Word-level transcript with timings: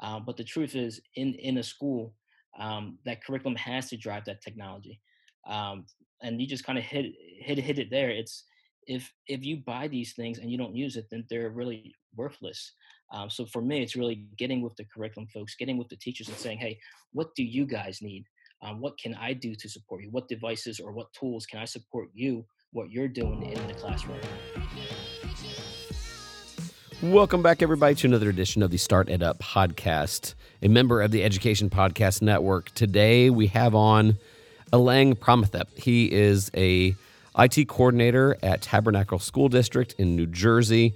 Uh, 0.00 0.18
but 0.18 0.36
the 0.36 0.44
truth 0.44 0.74
is, 0.74 1.00
in 1.16 1.34
in 1.34 1.58
a 1.58 1.62
school, 1.62 2.14
um, 2.58 2.98
that 3.04 3.24
curriculum 3.24 3.56
has 3.56 3.88
to 3.90 3.96
drive 3.96 4.24
that 4.24 4.42
technology. 4.42 5.00
Um, 5.46 5.84
and 6.22 6.40
you 6.40 6.46
just 6.46 6.64
kind 6.64 6.78
of 6.78 6.84
hit 6.84 7.14
hit 7.38 7.58
hit 7.58 7.78
it 7.78 7.90
there. 7.90 8.10
It's 8.10 8.44
if 8.86 9.12
if 9.26 9.44
you 9.44 9.58
buy 9.58 9.88
these 9.88 10.14
things 10.14 10.38
and 10.38 10.50
you 10.50 10.58
don't 10.58 10.74
use 10.74 10.96
it, 10.96 11.06
then 11.10 11.24
they're 11.28 11.50
really 11.50 11.94
worthless. 12.16 12.72
Um, 13.12 13.28
so 13.28 13.44
for 13.44 13.60
me, 13.60 13.82
it's 13.82 13.96
really 13.96 14.26
getting 14.36 14.62
with 14.62 14.76
the 14.76 14.84
curriculum 14.84 15.28
folks, 15.32 15.56
getting 15.56 15.78
with 15.78 15.88
the 15.88 15.96
teachers, 15.96 16.28
and 16.28 16.36
saying, 16.36 16.58
"Hey, 16.58 16.78
what 17.12 17.34
do 17.34 17.42
you 17.42 17.66
guys 17.66 18.02
need? 18.02 18.24
Um, 18.62 18.80
what 18.80 18.98
can 18.98 19.14
I 19.14 19.32
do 19.32 19.54
to 19.54 19.68
support 19.68 20.02
you? 20.02 20.10
What 20.10 20.28
devices 20.28 20.80
or 20.80 20.92
what 20.92 21.12
tools 21.12 21.46
can 21.46 21.60
I 21.60 21.64
support 21.64 22.10
you? 22.14 22.44
What 22.72 22.90
you're 22.90 23.08
doing 23.08 23.42
in 23.42 23.66
the 23.66 23.74
classroom?" 23.74 24.20
Welcome 27.02 27.42
back, 27.42 27.62
everybody, 27.62 27.94
to 27.94 28.08
another 28.08 28.28
edition 28.28 28.62
of 28.62 28.70
the 28.70 28.76
Start 28.76 29.08
It 29.08 29.22
Up 29.22 29.38
podcast, 29.38 30.34
a 30.60 30.68
member 30.68 31.00
of 31.00 31.10
the 31.10 31.24
Education 31.24 31.70
Podcast 31.70 32.20
Network. 32.20 32.74
Today 32.74 33.30
we 33.30 33.46
have 33.46 33.74
on 33.74 34.18
Alang 34.70 35.14
Pramathep. 35.14 35.78
He 35.78 36.12
is 36.12 36.50
a 36.54 36.94
IT 37.38 37.68
coordinator 37.68 38.36
at 38.42 38.60
Tabernacle 38.60 39.18
School 39.18 39.48
District 39.48 39.94
in 39.96 40.14
New 40.14 40.26
Jersey. 40.26 40.94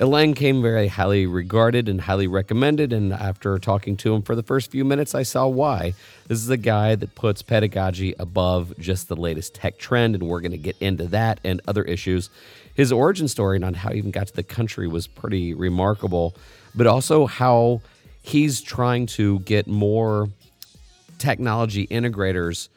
Alang 0.00 0.36
came 0.36 0.62
very 0.62 0.86
highly 0.86 1.26
regarded 1.26 1.88
and 1.88 2.00
highly 2.00 2.28
recommended, 2.28 2.92
and 2.92 3.12
after 3.12 3.58
talking 3.58 3.96
to 3.96 4.14
him 4.14 4.22
for 4.22 4.36
the 4.36 4.44
first 4.44 4.70
few 4.70 4.84
minutes, 4.84 5.16
I 5.16 5.24
saw 5.24 5.48
why. 5.48 5.92
This 6.28 6.38
is 6.38 6.50
a 6.50 6.56
guy 6.56 6.94
that 6.94 7.16
puts 7.16 7.42
pedagogy 7.42 8.14
above 8.20 8.78
just 8.78 9.08
the 9.08 9.16
latest 9.16 9.56
tech 9.56 9.76
trend, 9.76 10.14
and 10.14 10.28
we're 10.28 10.40
going 10.40 10.52
to 10.52 10.56
get 10.56 10.76
into 10.80 11.08
that 11.08 11.40
and 11.42 11.60
other 11.66 11.82
issues 11.82 12.30
his 12.74 12.92
origin 12.92 13.28
story 13.28 13.56
and 13.56 13.64
on 13.64 13.74
how 13.74 13.90
he 13.90 13.98
even 13.98 14.10
got 14.10 14.28
to 14.28 14.34
the 14.34 14.42
country 14.42 14.88
was 14.88 15.06
pretty 15.06 15.54
remarkable, 15.54 16.34
but 16.74 16.86
also 16.86 17.26
how 17.26 17.80
he's 18.22 18.60
trying 18.60 19.06
to 19.06 19.40
get 19.40 19.66
more 19.66 20.28
technology 21.18 21.86
integrators 21.88 22.68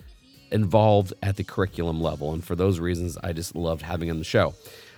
involved 0.52 1.14
at 1.24 1.36
the 1.36 1.44
curriculum 1.44 2.02
level. 2.02 2.34
And 2.34 2.44
for 2.44 2.56
those 2.56 2.80
reasons, 2.80 3.18
I 3.24 3.34
just 3.34 3.56
loved 3.56 3.82
having 3.82 4.10
him 4.10 4.16
on 4.16 4.20
the 4.20 4.26
show. 4.26 4.54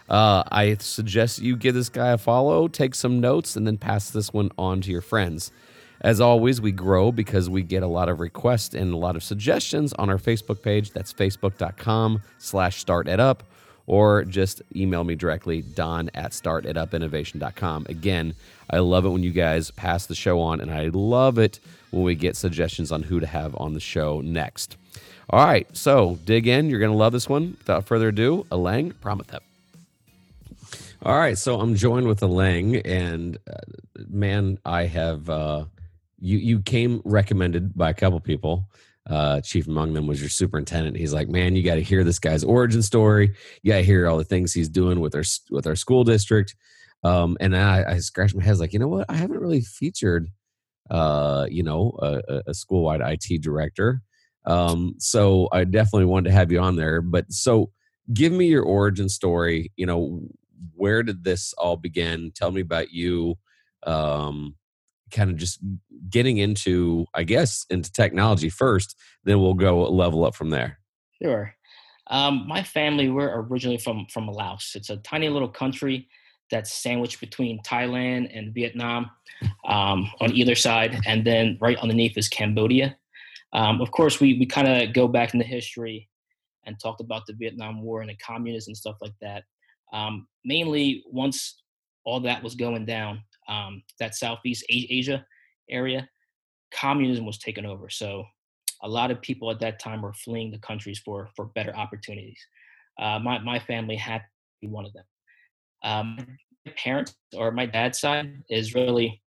Uh, 0.09 0.43
I 0.51 0.75
suggest 0.75 1.41
you 1.41 1.55
give 1.55 1.73
this 1.73 1.89
guy 1.89 2.09
a 2.09 2.17
follow, 2.17 2.67
take 2.67 2.93
some 2.93 3.19
notes, 3.19 3.55
and 3.55 3.65
then 3.65 3.77
pass 3.77 4.11
this 4.11 4.31
one 4.31 4.51
on 4.57 4.81
to 4.81 4.91
your 4.91 5.01
friends. 5.01 5.51
As 6.01 6.21
always, 6.21 6.61
we 6.61 6.71
grow 6.71 7.11
because 7.11 7.49
we 7.49 7.63
get 7.63 7.81
a 7.81 7.87
lot 7.87 8.09
of 8.09 8.19
requests 8.19 8.75
and 8.75 8.93
a 8.93 8.97
lot 8.97 9.15
of 9.15 9.23
suggestions 9.23 9.93
on 9.93 10.09
our 10.09 10.17
Facebook 10.19 10.61
page. 10.61 10.91
That's 10.91 11.11
facebook.com 11.13 12.21
slash 12.37 12.79
start 12.79 13.07
up 13.07 13.43
or 13.87 14.23
just 14.23 14.61
email 14.75 15.03
me 15.03 15.15
directly, 15.15 15.61
don 15.61 16.09
at 16.13 16.31
startitupinnovation.com. 16.31 17.85
Again, 17.89 18.33
I 18.69 18.79
love 18.79 19.05
it 19.05 19.09
when 19.09 19.23
you 19.23 19.31
guys 19.31 19.71
pass 19.71 20.05
the 20.05 20.15
show 20.15 20.39
on, 20.41 20.59
and 20.59 20.71
I 20.71 20.89
love 20.91 21.37
it 21.37 21.59
when 21.91 22.03
we 22.03 22.15
get 22.15 22.35
suggestions 22.35 22.91
on 22.91 23.03
who 23.03 23.19
to 23.19 23.27
have 23.27 23.55
on 23.57 23.73
the 23.73 23.79
show 23.79 24.21
next. 24.21 24.77
All 25.29 25.43
right, 25.43 25.67
so 25.75 26.19
dig 26.25 26.47
in. 26.47 26.69
You're 26.69 26.79
going 26.79 26.91
to 26.91 26.97
love 26.97 27.13
this 27.13 27.27
one. 27.27 27.55
Without 27.59 27.85
further 27.85 28.09
ado, 28.09 28.45
Alang 28.51 28.93
Pramathep. 28.93 29.39
All 31.03 31.17
right, 31.17 31.37
so 31.37 31.59
I'm 31.59 31.75
joined 31.75 32.07
with 32.07 32.21
Alang, 32.21 32.81
and 32.83 33.37
uh, 33.47 33.57
man, 34.07 34.57
I 34.65 34.85
have 34.85 35.29
uh, 35.29 35.65
you. 36.19 36.37
You 36.37 36.61
came 36.61 37.01
recommended 37.05 37.75
by 37.75 37.91
a 37.91 37.93
couple 37.93 38.19
people, 38.19 38.65
uh, 39.09 39.41
chief 39.41 39.67
among 39.67 39.93
them 39.93 40.07
was 40.07 40.19
your 40.19 40.29
superintendent. 40.29 40.97
He's 40.97 41.13
like, 41.13 41.29
man, 41.29 41.55
you 41.55 41.63
got 41.63 41.75
to 41.75 41.83
hear 41.83 42.03
this 42.03 42.19
guy's 42.19 42.43
origin 42.43 42.81
story. 42.81 43.35
You 43.61 43.71
got 43.71 43.77
to 43.77 43.83
hear 43.83 44.07
all 44.07 44.17
the 44.17 44.23
things 44.23 44.53
he's 44.53 44.69
doing 44.69 44.99
with 44.99 45.15
our 45.15 45.23
with 45.51 45.67
our 45.67 45.75
school 45.75 46.03
district. 46.03 46.55
Um, 47.03 47.37
and 47.39 47.55
I, 47.55 47.83
I 47.87 47.97
scratched 47.99 48.35
my 48.35 48.43
head, 48.43 48.57
like, 48.57 48.73
you 48.73 48.79
know 48.79 48.87
what? 48.87 49.05
I 49.09 49.15
haven't 49.15 49.39
really 49.39 49.61
featured, 49.61 50.27
uh, 50.89 51.45
you 51.51 51.61
know, 51.61 51.95
a, 52.01 52.41
a 52.47 52.53
school 52.55 52.83
wide 52.83 53.01
IT 53.01 53.43
director. 53.43 54.01
Um, 54.45 54.95
so 54.97 55.47
I 55.51 55.65
definitely 55.65 56.05
wanted 56.05 56.29
to 56.29 56.35
have 56.35 56.51
you 56.51 56.59
on 56.59 56.75
there. 56.75 57.01
But 57.01 57.31
so, 57.31 57.71
give 58.11 58.31
me 58.31 58.47
your 58.47 58.63
origin 58.63 59.07
story. 59.09 59.71
You 59.75 59.85
know, 59.85 60.21
where 60.73 61.03
did 61.03 61.23
this 61.23 61.53
all 61.53 61.77
begin? 61.77 62.31
Tell 62.35 62.51
me 62.51 62.61
about 62.61 62.91
you. 62.91 63.35
Um, 63.83 64.55
kind 65.11 65.29
of 65.29 65.37
just 65.37 65.59
getting 66.09 66.37
into, 66.37 67.05
I 67.13 67.23
guess, 67.23 67.65
into 67.69 67.91
technology 67.91 68.49
first, 68.49 68.95
then 69.23 69.39
we'll 69.39 69.53
go 69.53 69.83
level 69.89 70.25
up 70.25 70.35
from 70.35 70.49
there. 70.49 70.79
Sure. 71.21 71.53
Um, 72.07 72.45
my 72.47 72.63
family, 72.63 73.09
we're 73.09 73.41
originally 73.41 73.77
from 73.77 74.05
from 74.11 74.27
Laos. 74.27 74.73
It's 74.75 74.89
a 74.89 74.97
tiny 74.97 75.29
little 75.29 75.49
country 75.49 76.07
that's 76.51 76.71
sandwiched 76.71 77.19
between 77.19 77.61
Thailand 77.63 78.29
and 78.37 78.53
Vietnam 78.53 79.09
um, 79.67 80.11
on 80.21 80.31
either 80.33 80.55
side, 80.55 80.99
and 81.07 81.25
then 81.25 81.57
right 81.59 81.77
underneath 81.77 82.17
is 82.17 82.29
Cambodia. 82.29 82.95
Um, 83.53 83.81
of 83.81 83.91
course, 83.91 84.19
we 84.19 84.37
we 84.37 84.45
kind 84.45 84.67
of 84.67 84.93
go 84.93 85.07
back 85.07 85.33
in 85.33 85.39
the 85.39 85.45
history 85.45 86.09
and 86.65 86.79
talked 86.79 87.01
about 87.01 87.25
the 87.25 87.33
Vietnam 87.33 87.81
War 87.81 88.01
and 88.01 88.09
the 88.09 88.17
communists 88.17 88.67
and 88.67 88.77
stuff 88.77 88.97
like 89.01 89.13
that. 89.21 89.43
Um, 89.93 90.27
mainly, 90.43 91.03
once 91.07 91.61
all 92.03 92.19
that 92.21 92.43
was 92.43 92.55
going 92.55 92.85
down, 92.85 93.23
um, 93.47 93.83
that 93.99 94.15
Southeast 94.15 94.65
Asia 94.69 95.25
area, 95.69 96.07
communism 96.73 97.25
was 97.25 97.37
taken 97.37 97.65
over. 97.65 97.89
So 97.89 98.25
a 98.83 98.89
lot 98.89 99.11
of 99.11 99.21
people 99.21 99.49
at 99.51 99.59
that 99.59 99.79
time 99.79 100.01
were 100.01 100.13
fleeing 100.13 100.51
the 100.51 100.59
countries 100.59 100.99
for 100.99 101.29
for 101.35 101.45
better 101.45 101.75
opportunities. 101.75 102.39
Uh, 102.99 103.19
my 103.19 103.39
my 103.39 103.59
family 103.59 103.95
had 103.95 104.19
to 104.19 104.25
be 104.61 104.67
one 104.67 104.85
of 104.85 104.93
them. 104.93 105.05
Um, 105.83 106.37
my 106.65 106.73
parents 106.75 107.15
or 107.35 107.51
my 107.51 107.65
dad's 107.65 107.99
side 107.99 108.43
is 108.49 108.73
really 108.73 109.21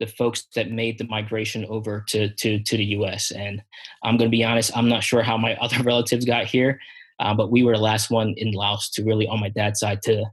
the 0.00 0.06
folks 0.06 0.48
that 0.56 0.70
made 0.70 0.98
the 0.98 1.06
migration 1.06 1.64
over 1.66 2.04
to 2.08 2.28
to 2.34 2.58
to 2.62 2.76
the 2.76 2.84
U.S. 2.96 3.30
And 3.30 3.62
I'm 4.02 4.16
going 4.16 4.30
to 4.30 4.36
be 4.36 4.44
honest, 4.44 4.76
I'm 4.76 4.88
not 4.88 5.04
sure 5.04 5.22
how 5.22 5.36
my 5.36 5.54
other 5.60 5.82
relatives 5.82 6.24
got 6.24 6.46
here, 6.46 6.80
uh, 7.20 7.34
but 7.34 7.50
we 7.50 7.62
were 7.62 7.76
the 7.76 7.82
last 7.82 8.10
one 8.10 8.34
in 8.36 8.52
Laos 8.52 8.90
to 8.90 9.04
really, 9.04 9.28
on 9.28 9.40
my 9.40 9.48
dad's 9.48 9.80
side, 9.80 10.02
to 10.02 10.24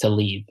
to 0.00 0.08
leave 0.08 0.44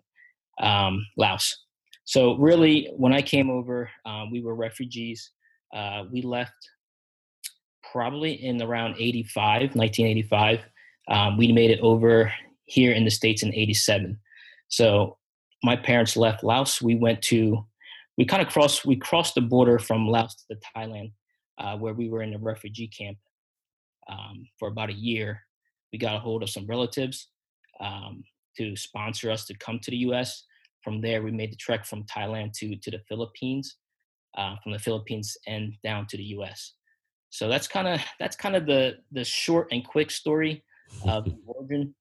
um, 0.60 1.06
Laos. 1.18 1.63
So 2.06 2.36
really, 2.38 2.92
when 2.96 3.14
I 3.14 3.22
came 3.22 3.50
over, 3.50 3.90
um, 4.06 4.32
we 4.32 4.42
were 4.42 4.56
refugees. 4.56 5.32
Uh, 5.74 6.04
we 6.12 6.22
left 6.22 6.54
probably 7.92 8.34
in 8.34 8.62
around 8.62 8.96
85, 8.98 9.76
1985. 9.76 10.60
Um, 11.10 11.38
we 11.38 11.52
made 11.52 11.72
it 11.72 11.80
over 11.82 12.32
here 12.66 12.92
in 12.92 13.06
the 13.06 13.12
States 13.12 13.44
in 13.44 13.54
87. 13.54 14.18
So 14.68 15.18
my 15.64 15.76
parents 15.76 16.18
left 16.18 16.44
Laos. 16.44 16.82
We 16.82 16.96
went 16.96 17.22
to, 17.24 17.66
we 18.18 18.26
kind 18.26 18.42
of 18.42 18.52
crossed, 18.52 18.86
we 18.86 18.96
crossed 18.96 19.36
the 19.36 19.42
border 19.42 19.80
from 19.80 20.08
Laos 20.08 20.36
to 20.50 20.58
Thailand, 20.76 21.12
uh, 21.58 21.78
where 21.78 21.94
we 21.94 22.10
were 22.10 22.22
in 22.22 22.34
a 22.34 22.40
refugee 22.40 22.88
camp 22.88 23.18
um, 24.10 24.48
for 24.60 24.68
about 24.68 24.90
a 24.90 24.94
year. 24.94 25.42
We 25.92 26.00
got 26.00 26.16
a 26.16 26.20
hold 26.20 26.44
of 26.44 26.50
some 26.50 26.66
relatives 26.66 27.28
um, 27.80 28.24
to 28.58 28.76
sponsor 28.76 29.32
us 29.32 29.46
to 29.46 29.58
come 29.58 29.80
to 29.80 29.92
the 29.92 29.98
US. 29.98 30.44
From 30.84 31.02
there, 31.02 31.22
we 31.22 31.32
made 31.32 31.52
the 31.52 31.58
trek 31.58 31.86
from 31.86 32.04
Thailand 32.04 32.54
to 32.54 32.76
to 32.76 32.92
the 32.92 33.00
Philippines, 33.08 33.78
uh, 34.38 34.56
from 34.64 34.72
the 34.72 34.80
Philippines 34.80 35.38
and 35.48 35.74
down 35.84 36.08
to 36.08 36.18
the 36.18 36.24
U.S. 36.38 36.74
So 37.30 37.50
that's 37.50 37.68
kind 37.68 37.88
of 37.88 38.02
that's 38.20 38.36
kind 38.36 38.56
of 38.56 38.66
the 38.66 38.98
the 39.12 39.24
short 39.24 39.68
and 39.72 39.86
quick 39.86 40.12
story 40.12 40.64
of 41.06 41.28
origin 41.46 41.96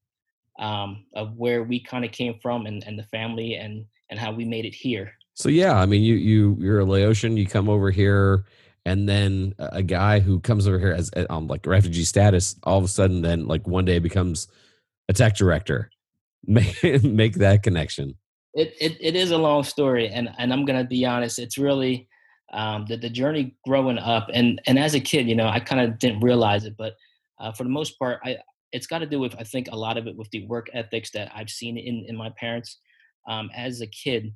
um, 0.58 1.06
of 1.14 1.36
where 1.36 1.62
we 1.62 1.80
kind 1.80 2.04
of 2.04 2.12
came 2.12 2.38
from 2.42 2.66
and, 2.66 2.84
and 2.86 2.98
the 2.98 3.04
family 3.04 3.54
and 3.54 3.84
and 4.10 4.18
how 4.18 4.32
we 4.32 4.44
made 4.44 4.64
it 4.64 4.74
here. 4.74 5.12
So 5.34 5.48
yeah, 5.48 5.78
I 5.78 5.86
mean, 5.86 6.02
you 6.02 6.14
you 6.14 6.56
you're 6.60 6.80
a 6.80 6.84
Laotian. 6.84 7.36
You 7.36 7.46
come 7.46 7.68
over 7.68 7.90
here, 7.90 8.44
and 8.84 9.08
then 9.08 9.54
a 9.58 9.82
guy 9.82 10.20
who 10.20 10.40
comes 10.40 10.68
over 10.68 10.78
here 10.78 10.92
as 10.92 11.10
um 11.30 11.46
like 11.46 11.66
refugee 11.66 12.04
status, 12.04 12.56
all 12.64 12.78
of 12.78 12.84
a 12.84 12.88
sudden, 12.88 13.22
then 13.22 13.46
like 13.46 13.66
one 13.66 13.84
day 13.84 13.98
becomes 13.98 14.48
a 15.08 15.12
tech 15.12 15.36
director. 15.36 15.90
Make 16.44 17.04
make 17.04 17.34
that 17.34 17.62
connection 17.62 18.16
it, 18.54 18.74
it, 18.80 18.96
it 19.00 19.16
is 19.16 19.30
a 19.30 19.38
long 19.38 19.62
story 19.62 20.08
and, 20.08 20.28
and 20.38 20.52
i'm 20.52 20.64
gonna 20.64 20.84
be 20.84 21.04
honest 21.04 21.38
it's 21.38 21.58
really 21.58 22.08
um, 22.52 22.84
the, 22.86 22.98
the 22.98 23.08
journey 23.08 23.56
growing 23.66 23.98
up 23.98 24.28
and 24.32 24.60
and 24.66 24.78
as 24.78 24.94
a 24.94 25.00
kid 25.00 25.26
you 25.26 25.34
know 25.34 25.48
i 25.48 25.58
kind 25.58 25.80
of 25.80 25.98
didn't 25.98 26.20
realize 26.20 26.64
it 26.64 26.74
but 26.76 26.94
uh, 27.40 27.52
for 27.52 27.64
the 27.64 27.70
most 27.70 27.98
part 27.98 28.20
i 28.24 28.36
it's 28.72 28.86
got 28.86 28.98
to 28.98 29.06
do 29.06 29.18
with 29.18 29.34
i 29.38 29.42
think 29.42 29.68
a 29.70 29.76
lot 29.76 29.96
of 29.96 30.06
it 30.06 30.16
with 30.16 30.30
the 30.30 30.46
work 30.46 30.68
ethics 30.74 31.10
that 31.12 31.30
i've 31.34 31.50
seen 31.50 31.76
in 31.78 32.04
in 32.08 32.16
my 32.16 32.30
parents. 32.38 32.78
Um, 33.28 33.50
as 33.54 33.80
a 33.80 33.86
kid 33.86 34.34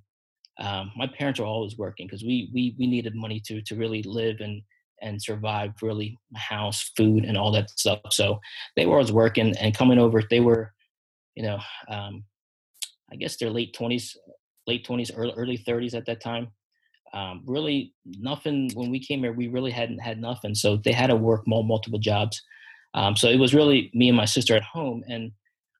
um, 0.59 0.93
my 0.97 1.07
parents 1.07 1.41
were 1.41 1.47
always 1.47 1.77
working 1.77 2.07
because 2.07 2.23
we 2.23 2.51
we 2.55 2.75
we 2.79 2.87
needed 2.87 3.15
money 3.15 3.41
to 3.47 3.61
to 3.63 3.75
really 3.75 4.03
live 4.05 4.37
and 4.41 4.63
and 5.03 5.23
survive 5.23 5.73
really 5.83 6.17
house 6.35 6.93
food 6.97 7.25
and 7.25 7.37
all 7.37 7.53
that 7.53 7.69
stuff 7.71 8.01
so 8.11 8.41
they 8.77 8.87
were 8.87 8.95
always 8.95 9.13
working 9.13 9.55
and 9.59 9.77
coming 9.77 9.99
over 9.99 10.23
they 10.31 10.41
were 10.41 10.73
you 11.35 11.43
know 11.43 11.59
um, 11.89 12.25
I 13.13 13.17
guess 13.17 13.37
their 13.37 13.51
late 13.51 13.75
twenties, 13.75 14.17
late 14.67 14.85
twenties, 14.85 15.11
early 15.15 15.35
early 15.37 15.57
thirties 15.57 15.95
at 15.95 16.07
that 16.07 16.21
time. 16.21 16.49
Um, 17.15 17.43
really 17.47 17.95
nothing 18.05 18.71
when 18.75 18.91
we 18.91 19.01
came 19.01 19.21
here. 19.21 19.33
We 19.33 19.49
really 19.49 19.71
hadn't 19.71 20.01
had 20.01 20.21
nothing, 20.21 20.55
so 20.55 20.77
they 20.77 20.93
had 20.93 21.07
to 21.09 21.17
work 21.17 21.45
multiple 21.47 21.99
jobs. 21.99 22.43
Um, 22.95 23.17
so 23.17 23.29
it 23.29 23.39
was 23.39 23.55
really 23.55 23.91
me 23.95 24.09
and 24.09 24.17
my 24.17 24.25
sister 24.25 24.57
at 24.57 24.63
home, 24.63 25.03
and 25.09 25.33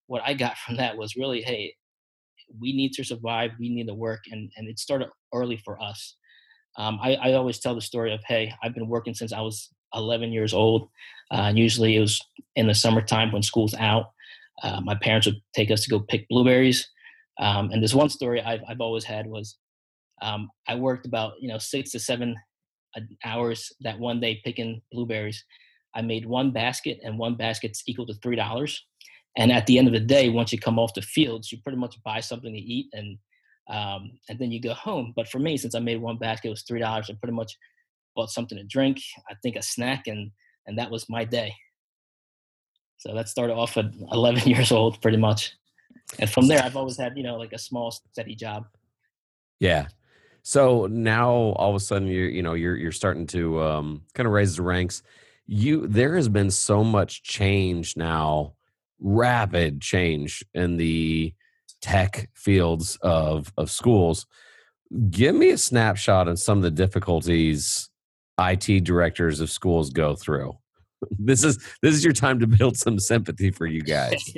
what 0.07 0.23
I 0.25 0.35
got 0.35 0.57
from 0.67 0.77
that 0.77 0.97
was 0.97 1.17
really, 1.17 1.43
hey, 1.43 1.75
we 2.61 2.73
need 2.73 2.93
to 2.93 3.05
survive. 3.05 3.53
We 3.59 3.69
need 3.69 3.89
to 3.89 3.95
work, 3.95 4.21
and 4.31 4.51
and 4.57 4.69
it 4.69 4.79
started 4.79 5.09
early 5.35 5.57
for 5.57 5.81
us. 5.83 6.17
um, 6.79 6.99
I, 7.03 7.15
I, 7.15 7.33
always 7.33 7.59
tell 7.59 7.75
the 7.75 7.81
story 7.81 8.13
of, 8.13 8.21
hey, 8.27 8.53
I've 8.63 8.75
been 8.75 8.89
working 8.89 9.15
since 9.15 9.33
I 9.33 9.41
was 9.41 9.71
11 9.95 10.33
years 10.33 10.53
old. 10.55 10.89
Uh, 11.31 11.53
usually 11.55 11.97
it 11.97 12.01
was 12.01 12.21
in 12.55 12.67
the 12.67 12.75
summertime 12.75 13.33
when 13.33 13.43
school's 13.43 13.75
out. 13.75 14.07
Uh, 14.63 14.81
my 14.83 14.95
parents 14.95 15.27
would 15.27 15.41
take 15.55 15.71
us 15.71 15.83
to 15.83 15.91
go 15.91 16.01
pick 16.01 16.29
blueberries. 16.29 16.89
Um, 17.39 17.71
and 17.71 17.83
this 17.83 17.95
one 17.95 18.09
story 18.09 18.41
I've, 18.41 18.61
I've 18.69 18.81
always 18.81 19.05
had 19.05 19.27
was 19.27 19.57
um, 20.23 20.49
I 20.67 20.75
worked 20.75 21.07
about 21.07 21.35
you 21.41 21.49
know 21.49 21.59
six 21.59 21.91
to 21.93 21.99
seven 21.99 22.37
uh, 22.97 23.01
hours 23.25 23.73
that 23.81 23.99
one 23.99 24.21
day 24.21 24.41
picking 24.45 24.81
blueberries. 24.93 25.45
I 25.95 26.03
made 26.03 26.27
one 26.27 26.51
basket, 26.51 26.99
and 27.03 27.19
one 27.19 27.37
basket's 27.37 27.83
equal 27.87 28.07
to 28.07 28.15
three 28.15 28.37
dollars. 28.37 28.83
And 29.39 29.53
at 29.53 29.67
the 29.67 29.79
end 29.79 29.87
of 29.87 29.93
the 29.93 30.01
day, 30.01 30.31
once 30.31 30.51
you 30.53 30.59
come 30.59 30.79
off 30.79 30.95
the 30.95 31.03
fields, 31.03 31.53
you 31.53 31.59
pretty 31.63 31.79
much 31.79 32.03
buy 32.03 32.21
something 32.21 32.53
to 32.53 32.59
eat 32.59 32.87
and 32.93 33.19
um, 33.69 34.13
and 34.29 34.39
then 34.39 34.51
you 34.51 34.61
go 34.61 34.75
home. 34.75 35.13
But 35.17 35.29
for 35.29 35.39
me, 35.39 35.57
since 35.57 35.75
I 35.75 35.81
made 35.81 36.01
one 36.01 36.19
basket, 36.19 36.49
it 36.49 36.51
was 36.51 36.63
three 36.63 36.81
dollars. 36.81 37.11
I 37.11 37.15
pretty 37.15 37.35
much 37.35 37.57
bought 38.15 38.31
something 38.31 38.57
to 38.57 38.65
drink, 38.65 38.99
I 39.29 39.35
think 39.43 39.57
a 39.57 39.63
snack, 39.63 40.07
and 40.07 40.31
and 40.67 40.79
that 40.79 40.91
was 40.91 41.09
my 41.09 41.25
day. 41.25 41.55
So 42.99 43.15
that 43.15 43.29
started 43.29 43.55
off 43.55 43.77
at 43.77 43.87
11 44.11 44.43
years 44.49 44.73
old, 44.73 45.01
pretty 45.03 45.19
much. 45.19 45.53
And 46.19 46.31
from 46.31 46.49
there, 46.49 46.63
I've 46.63 46.77
always 46.77 46.97
had 46.97 47.17
you 47.17 47.23
know 47.23 47.37
like 47.37 47.53
a 47.53 47.59
small 47.59 47.91
steady 47.91 48.35
job. 48.35 48.67
Yeah. 49.61 49.89
So 50.43 50.87
now 50.87 51.31
all 51.33 51.71
of 51.71 51.77
a 51.77 51.81
sudden 51.81 52.09
you're 52.09 52.29
you 52.29 52.43
know 52.43 52.55
you're 52.55 52.77
you're 52.77 52.93
starting 52.93 53.27
to 53.29 53.63
um, 53.63 54.03
kind 54.15 54.27
of 54.27 54.33
raise 54.33 54.57
the 54.57 54.63
ranks. 54.63 55.03
You 55.47 55.87
there 55.87 56.17
has 56.17 56.29
been 56.29 56.51
so 56.51 56.85
much 56.85 57.23
change 57.23 57.97
now, 57.97 58.55
rapid 59.01 59.81
change 59.81 60.45
in 60.55 60.77
the 60.77 61.35
tech 61.81 62.31
fields 62.35 62.97
of 63.03 63.53
of 63.57 63.71
schools. 63.71 64.27
Give 65.11 65.35
me 65.35 65.51
a 65.51 65.59
snapshot 65.59 66.29
on 66.29 66.37
some 66.37 66.59
of 66.59 66.63
the 66.63 66.71
difficulties 66.71 67.91
IT 68.39 68.85
directors 68.85 69.41
of 69.41 69.51
schools 69.51 69.91
go 69.91 70.15
through. 70.15 70.57
This 71.19 71.45
is 71.45 71.59
this 71.83 71.95
is 71.95 72.05
your 72.05 72.13
time 72.13 72.39
to 72.41 72.47
build 72.47 72.77
some 72.77 72.99
sympathy 72.99 73.51
for 73.51 73.67
you 73.67 73.81
guys. 73.97 74.33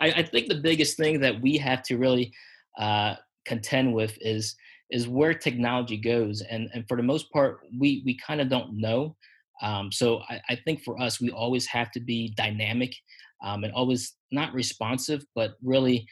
I, 0.00 0.12
I, 0.12 0.22
think 0.22 0.48
the 0.48 0.60
biggest 0.60 0.96
thing 0.96 1.20
that 1.20 1.40
we 1.40 1.56
have 1.58 1.82
to 1.84 1.96
really 1.96 2.32
uh, 2.78 3.16
contend 3.44 3.94
with 3.94 4.16
is 4.20 4.56
is 4.90 5.08
where 5.08 5.34
technology 5.34 5.96
goes, 5.96 6.42
and 6.42 6.68
and 6.74 6.86
for 6.88 6.96
the 6.96 7.02
most 7.02 7.30
part, 7.32 7.60
we 7.78 8.02
we 8.04 8.16
kind 8.18 8.40
of 8.40 8.48
don't 8.48 8.78
know. 8.78 9.16
Um, 9.62 9.92
so 9.92 10.20
I, 10.28 10.40
I, 10.48 10.56
think 10.64 10.82
for 10.82 10.98
us, 10.98 11.20
we 11.20 11.30
always 11.30 11.66
have 11.66 11.90
to 11.90 12.00
be 12.00 12.32
dynamic 12.34 12.94
um, 13.44 13.62
and 13.62 13.72
always 13.74 14.14
not 14.32 14.54
responsive, 14.54 15.22
but 15.34 15.52
really 15.62 16.06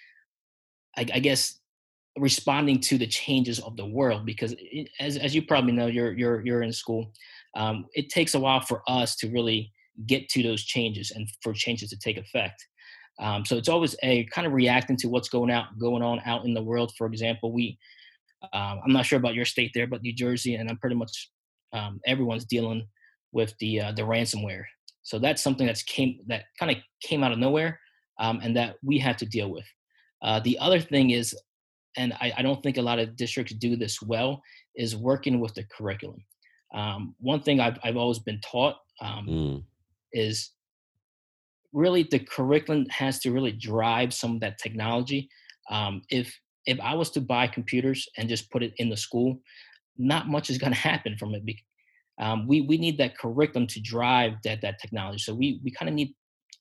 I, 0.99 1.07
I 1.15 1.19
guess 1.21 1.59
responding 2.19 2.81
to 2.81 2.99
the 2.99 3.07
changes 3.07 3.61
of 3.61 3.77
the 3.77 3.87
world 3.87 4.27
because 4.27 4.55
it, 4.59 4.89
as, 5.01 5.17
as 5.17 5.35
you 5.35 5.43
probably 5.43 5.73
know 5.73 5.87
you're 5.87 6.13
you're 6.13 6.45
you're 6.45 6.63
in 6.63 6.73
school 6.73 7.13
um, 7.55 7.87
it 7.95 8.09
takes 8.11 8.35
a 8.35 8.41
while 8.41 8.61
for 8.61 8.83
us 8.89 9.15
to 9.17 9.31
really 9.31 9.73
get 10.07 10.29
to 10.29 10.43
those 10.43 10.65
changes 10.65 11.11
and 11.15 11.29
for 11.43 11.53
changes 11.53 11.91
to 11.91 11.99
take 11.99 12.17
effect 12.17 12.67
um, 13.21 13.45
so 13.45 13.57
it's 13.57 13.69
always 13.69 13.97
a 14.03 14.25
kind 14.27 14.47
of 14.47 14.53
reacting 14.53 14.97
to 14.97 15.09
what's 15.09 15.29
going 15.29 15.51
out 15.51 15.67
going 15.79 16.03
on 16.03 16.21
out 16.25 16.45
in 16.45 16.55
the 16.55 16.63
world 16.63 16.93
for 16.97 17.07
example 17.07 17.53
we 17.53 17.79
um, 18.53 18.81
i'm 18.85 18.93
not 18.93 19.07
sure 19.07 19.19
about 19.19 19.35
your 19.35 19.45
state 19.45 19.71
there 19.75 19.87
but 19.87 20.03
new 20.03 20.15
jersey 20.15 20.55
and 20.55 20.69
i'm 20.69 20.79
pretty 20.79 20.97
much 20.97 21.31
um, 21.73 22.01
everyone's 22.07 22.45
dealing 22.45 22.87
with 23.33 23.53
the 23.61 23.81
uh, 23.81 23.93
the 23.93 24.03
ransomware 24.03 24.65
so 25.03 25.19
that's 25.19 25.43
something 25.43 25.67
that's 25.67 25.83
came 25.83 26.21
that 26.27 26.45
kind 26.59 26.71
of 26.71 26.79
came 27.03 27.23
out 27.23 27.33
of 27.33 27.39
nowhere 27.39 27.79
um, 28.21 28.41
and 28.43 28.57
that 28.57 28.77
we 28.83 28.99
have 28.99 29.17
to 29.17 29.27
deal 29.27 29.51
with 29.51 29.65
uh, 30.23 30.41
the 30.41 30.59
other 30.59 30.81
thing 30.81 31.11
is, 31.11 31.37
and 31.97 32.13
I, 32.15 32.33
I, 32.39 32.43
don't 32.43 32.63
think 32.63 32.77
a 32.77 32.83
lot 32.83 32.99
of 32.99 33.17
districts 33.17 33.55
do 33.55 33.77
this 33.77 34.03
well, 34.03 34.43
is 34.75 34.97
working 34.97 35.41
with 35.41 35.55
the 35.55 35.65
curriculum. 35.65 36.25
Um, 36.75 37.15
one 37.21 37.41
thing 37.41 37.61
I've, 37.61 37.79
I've 37.83 37.97
always 37.97 38.19
been 38.19 38.41
taught 38.41 38.77
mm. 39.03 39.63
Is 40.13 40.53
really 41.73 42.03
the 42.03 42.19
curriculum 42.19 42.87
has 42.91 43.19
to 43.21 43.33
really 43.33 43.53
drive 43.53 44.15
some 44.15 44.35
of 44.35 44.41
that 44.41 44.59
technology. 44.59 45.29
Um, 45.71 46.03
if 46.11 46.35
if 46.67 46.79
I 46.81 46.95
was 46.95 47.11
to 47.13 47.21
buy 47.21 47.47
computers 47.47 48.07
and 48.17 48.29
just 48.29 48.51
put 48.51 48.63
it 48.63 48.75
in 48.77 48.91
the 48.91 48.97
school, 48.97 49.41
not 49.97 50.29
much 50.29 50.51
is 50.51 50.59
going 50.59 50.73
to 50.79 50.79
happen 50.79 51.17
from 51.19 51.35
it. 51.35 51.43
Um, 52.21 52.47
we 52.47 52.63
we 52.63 52.79
need 52.79 52.99
that 52.99 53.19
curriculum 53.19 53.67
to 53.69 53.81
drive 53.81 54.35
that 54.45 54.61
that 54.63 54.81
technology. 54.81 55.19
So 55.19 55.35
we 55.35 55.61
we 55.65 55.71
kind 55.71 55.89
of 55.89 55.95
need. 55.95 56.15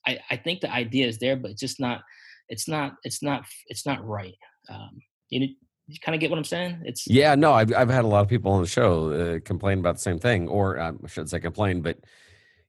I, 0.05 0.19
I 0.31 0.37
think 0.37 0.61
the 0.61 0.71
idea 0.71 1.07
is 1.07 1.17
there, 1.17 1.35
but 1.35 1.51
it's 1.51 1.59
just 1.59 1.79
not 1.79 2.01
it's 2.49 2.67
not 2.67 2.93
it's 3.03 3.21
not 3.21 3.43
it's 3.67 3.85
not 3.85 4.05
right. 4.05 4.35
Um, 4.69 5.01
you, 5.29 5.55
you 5.87 5.97
kind 6.01 6.15
of 6.15 6.21
get 6.21 6.29
what 6.29 6.37
I'm 6.37 6.45
saying? 6.45 6.81
It's 6.85 7.07
yeah, 7.07 7.35
no, 7.35 7.53
I've 7.53 7.73
I've 7.73 7.89
had 7.89 8.05
a 8.05 8.07
lot 8.07 8.21
of 8.21 8.27
people 8.27 8.51
on 8.51 8.61
the 8.61 8.67
show 8.67 9.11
uh, 9.11 9.39
complain 9.43 9.79
about 9.79 9.95
the 9.95 10.01
same 10.01 10.19
thing, 10.19 10.47
or 10.47 10.79
um, 10.79 10.99
I 11.03 11.07
shouldn't 11.07 11.29
say 11.29 11.39
complain, 11.39 11.81
but 11.81 11.97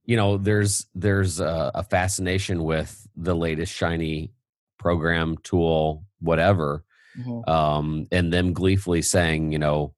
you 0.09 0.17
know, 0.17 0.39
there's 0.39 0.87
there's 0.95 1.39
a, 1.39 1.71
a 1.75 1.83
fascination 1.83 2.65
with 2.65 3.07
the 3.15 3.37
latest 3.37 3.75
shiny 3.75 4.33
program, 4.79 5.37
tool, 5.43 6.03
whatever, 6.21 6.83
mm-hmm. 7.17 7.49
um, 7.49 8.07
and 8.11 8.33
them 8.33 8.55
gleefully 8.55 9.03
saying, 9.03 9.53
you 9.53 9.59
know, 9.59 9.93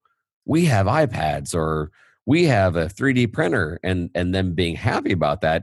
we 0.44 0.64
have 0.64 0.86
iPads 0.86 1.54
or 1.54 1.92
we 2.26 2.44
have 2.46 2.74
a 2.74 2.86
3D 2.86 3.32
printer, 3.32 3.78
and 3.84 4.10
and 4.16 4.34
them 4.34 4.54
being 4.54 4.74
happy 4.74 5.12
about 5.12 5.42
that, 5.42 5.62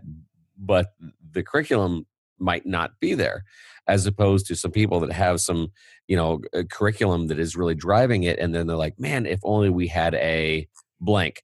but 0.57 0.93
the 1.33 1.43
curriculum 1.43 2.07
might 2.39 2.65
not 2.65 2.97
be 3.01 3.15
there 3.15 3.43
as 3.85 4.05
opposed 4.05 4.47
to 4.47 4.55
some 4.55 4.71
people 4.71 5.01
that 5.01 5.11
have 5.11 5.41
some 5.41 5.73
you 6.07 6.15
know 6.15 6.39
curriculum 6.69 7.27
that 7.27 7.39
is 7.39 7.57
really 7.57 7.75
driving 7.75 8.23
it 8.23 8.37
and 8.37 8.53
then 8.53 8.67
they're 8.67 8.77
like 8.77 8.99
man 8.99 9.25
if 9.25 9.39
only 9.43 9.69
we 9.69 9.87
had 9.87 10.13
a 10.13 10.67
blank 11.01 11.41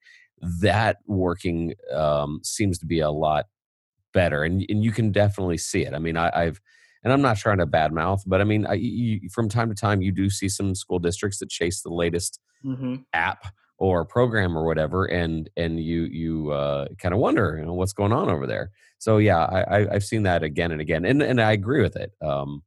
that 0.61 0.97
working 1.07 1.73
um, 1.93 2.39
seems 2.43 2.77
to 2.79 2.85
be 2.85 2.99
a 2.99 3.11
lot 3.11 3.45
better 4.13 4.43
and, 4.43 4.65
and 4.69 4.83
you 4.83 4.91
can 4.91 5.11
definitely 5.11 5.57
see 5.57 5.83
it. 5.83 5.93
I 5.93 5.99
mean 5.99 6.17
I, 6.17 6.45
have 6.45 6.59
and 7.03 7.11
i'm 7.11 7.21
not 7.21 7.37
trying 7.37 7.57
to 7.57 7.67
badmouth 7.67 8.21
but 8.25 8.41
i 8.41 8.43
mean 8.43 8.65
I, 8.65 8.73
you, 8.73 9.29
from 9.29 9.49
time 9.49 9.69
to 9.69 9.75
time 9.75 10.01
you 10.01 10.11
do 10.11 10.29
see 10.29 10.49
some 10.49 10.75
school 10.75 10.99
districts 10.99 11.39
that 11.39 11.49
chase 11.49 11.81
the 11.81 11.93
latest 11.93 12.39
mm-hmm. 12.63 12.95
app 13.11 13.47
or 13.77 14.05
program 14.05 14.57
or 14.57 14.65
whatever 14.65 15.05
and 15.05 15.49
and 15.57 15.79
you 15.79 16.03
you 16.03 16.51
uh, 16.51 16.87
kind 16.99 17.13
of 17.13 17.19
wonder 17.19 17.57
you 17.59 17.65
know, 17.65 17.73
what's 17.73 17.93
going 17.93 18.13
on 18.13 18.29
over 18.29 18.47
there. 18.47 18.71
So 18.99 19.17
yeah 19.17 19.43
I, 19.43 19.87
I 19.89 19.93
have 19.93 20.03
seen 20.03 20.23
that 20.23 20.43
again 20.43 20.71
and 20.71 20.79
again 20.79 21.05
and 21.05 21.21
and 21.21 21.41
i 21.41 21.51
agree 21.51 21.81
with 21.81 21.95
it. 21.95 22.13
Um 22.21 22.63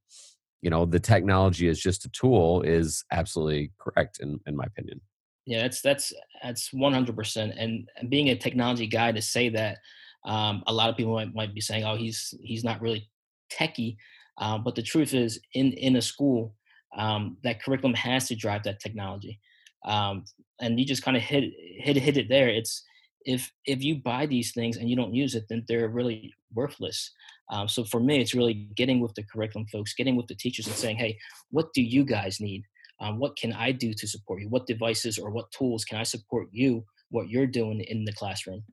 you 0.62 0.70
know 0.70 0.84
the 0.84 1.00
technology 1.00 1.68
is 1.68 1.80
just 1.80 2.04
a 2.04 2.08
tool 2.10 2.62
is 2.62 3.04
absolutely 3.12 3.72
correct 3.78 4.18
in 4.20 4.40
in 4.46 4.56
my 4.56 4.64
opinion 4.64 5.00
yeah 5.46 5.62
that's 5.62 5.80
that's 5.80 6.12
that's 6.42 6.70
100% 6.70 7.54
and 7.56 7.88
being 8.08 8.28
a 8.30 8.36
technology 8.36 8.86
guy 8.86 9.12
to 9.12 9.22
say 9.22 9.48
that 9.48 9.78
um, 10.24 10.62
a 10.66 10.72
lot 10.72 10.90
of 10.90 10.96
people 10.96 11.14
might, 11.14 11.34
might 11.34 11.54
be 11.54 11.60
saying 11.60 11.84
oh 11.84 11.96
he's 11.96 12.34
he's 12.42 12.64
not 12.64 12.80
really 12.80 13.08
techie 13.50 13.96
uh, 14.38 14.58
but 14.58 14.74
the 14.74 14.82
truth 14.82 15.14
is 15.14 15.40
in 15.54 15.72
in 15.72 15.96
a 15.96 16.02
school 16.02 16.54
um, 16.96 17.36
that 17.42 17.62
curriculum 17.62 17.94
has 17.94 18.26
to 18.28 18.34
drive 18.34 18.62
that 18.64 18.80
technology 18.80 19.40
um, 19.86 20.24
and 20.60 20.78
you 20.78 20.84
just 20.84 21.02
kind 21.02 21.16
of 21.16 21.22
hit 21.22 21.52
hit 21.58 21.96
hit 21.96 22.16
it 22.16 22.28
there. 22.28 22.48
It's 22.48 22.84
if 23.24 23.52
if 23.64 23.82
you 23.82 23.96
buy 23.96 24.26
these 24.26 24.52
things 24.52 24.76
and 24.76 24.90
you 24.90 24.96
don't 24.96 25.14
use 25.14 25.34
it, 25.34 25.44
then 25.48 25.64
they're 25.68 25.88
really 25.88 26.32
worthless. 26.54 27.12
Um, 27.50 27.68
so 27.68 27.84
for 27.84 28.00
me, 28.00 28.20
it's 28.20 28.34
really 28.34 28.68
getting 28.74 29.00
with 29.00 29.14
the 29.14 29.22
curriculum 29.22 29.66
folks, 29.72 29.94
getting 29.94 30.16
with 30.16 30.26
the 30.26 30.34
teachers, 30.34 30.66
and 30.66 30.76
saying, 30.76 30.96
"Hey, 30.96 31.18
what 31.50 31.72
do 31.74 31.82
you 31.82 32.04
guys 32.04 32.40
need? 32.40 32.64
Um, 33.00 33.18
what 33.18 33.36
can 33.36 33.52
I 33.52 33.72
do 33.72 33.92
to 33.92 34.06
support 34.06 34.40
you? 34.40 34.48
What 34.48 34.66
devices 34.66 35.18
or 35.18 35.30
what 35.30 35.50
tools 35.50 35.84
can 35.84 35.98
I 35.98 36.02
support 36.02 36.48
you? 36.50 36.84
What 37.10 37.28
you're 37.28 37.46
doing 37.46 37.80
in 37.80 38.04
the 38.04 38.12
classroom?" 38.12 38.64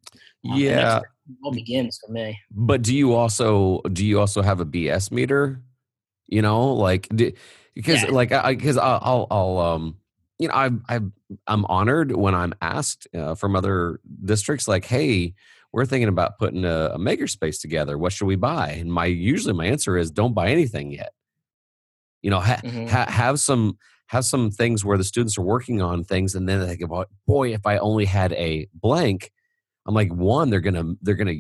Um, 0.50 0.58
yeah, 0.58 1.02
all 1.44 1.52
begins 1.52 2.00
for 2.06 2.12
me. 2.12 2.40
But 2.52 2.82
do 2.82 2.96
you 2.96 3.14
also 3.14 3.82
do 3.92 4.06
you 4.06 4.20
also 4.20 4.42
have 4.42 4.60
a 4.60 4.66
BS 4.66 5.12
meter? 5.12 5.62
You 6.28 6.42
know, 6.42 6.74
like 6.74 7.08
because 7.10 8.04
yeah. 8.04 8.10
like 8.12 8.30
because 8.30 8.78
I'll 8.78 9.28
I'll 9.30 9.58
um 9.60 9.98
you 10.40 10.48
know, 10.48 10.54
I 10.56 10.70
I 10.90 11.00
I'm 11.48 11.66
honored 11.66 12.16
when 12.16 12.36
I'm 12.36 12.54
asked 12.62 13.08
uh, 13.14 13.36
from 13.36 13.56
other 13.56 14.00
districts, 14.26 14.68
like, 14.68 14.86
"Hey, 14.86 15.36
we're 15.72 15.86
thinking 15.86 16.10
about 16.10 16.38
putting 16.38 16.66
a, 16.66 16.92
a 16.94 16.98
makerspace 16.98 17.62
together. 17.62 17.98
What 17.98 18.12
should 18.12 18.26
we 18.26 18.36
buy?" 18.36 18.72
And 18.72 18.92
my 18.92 19.06
usually 19.06 19.54
my 19.54 19.68
answer 19.68 19.98
is, 19.98 20.12
"Don't 20.12 20.34
buy 20.34 20.50
anything 20.50 20.92
yet." 20.92 21.14
You 22.24 22.32
know, 22.32 22.40
ha, 22.40 22.58
mm-hmm. 22.64 22.88
ha, 22.88 23.06
have 23.08 23.40
some 23.40 23.78
have 24.08 24.26
some 24.26 24.50
things 24.50 24.84
where 24.84 24.98
the 24.98 25.04
students 25.04 25.38
are 25.38 25.44
working 25.44 25.82
on 25.82 26.04
things, 26.04 26.34
and 26.34 26.50
then 26.50 26.60
they 26.60 26.68
think 26.68 26.82
about, 26.82 27.10
"Boy, 27.28 27.54
if 27.54 27.66
I 27.66 27.78
only 27.78 28.06
had 28.06 28.34
a 28.34 28.68
blank." 28.74 29.32
I'm 29.86 29.94
like, 29.94 30.12
one, 30.12 30.50
they're 30.50 30.62
gonna 30.62 30.94
they're 31.02 31.16
gonna 31.16 31.36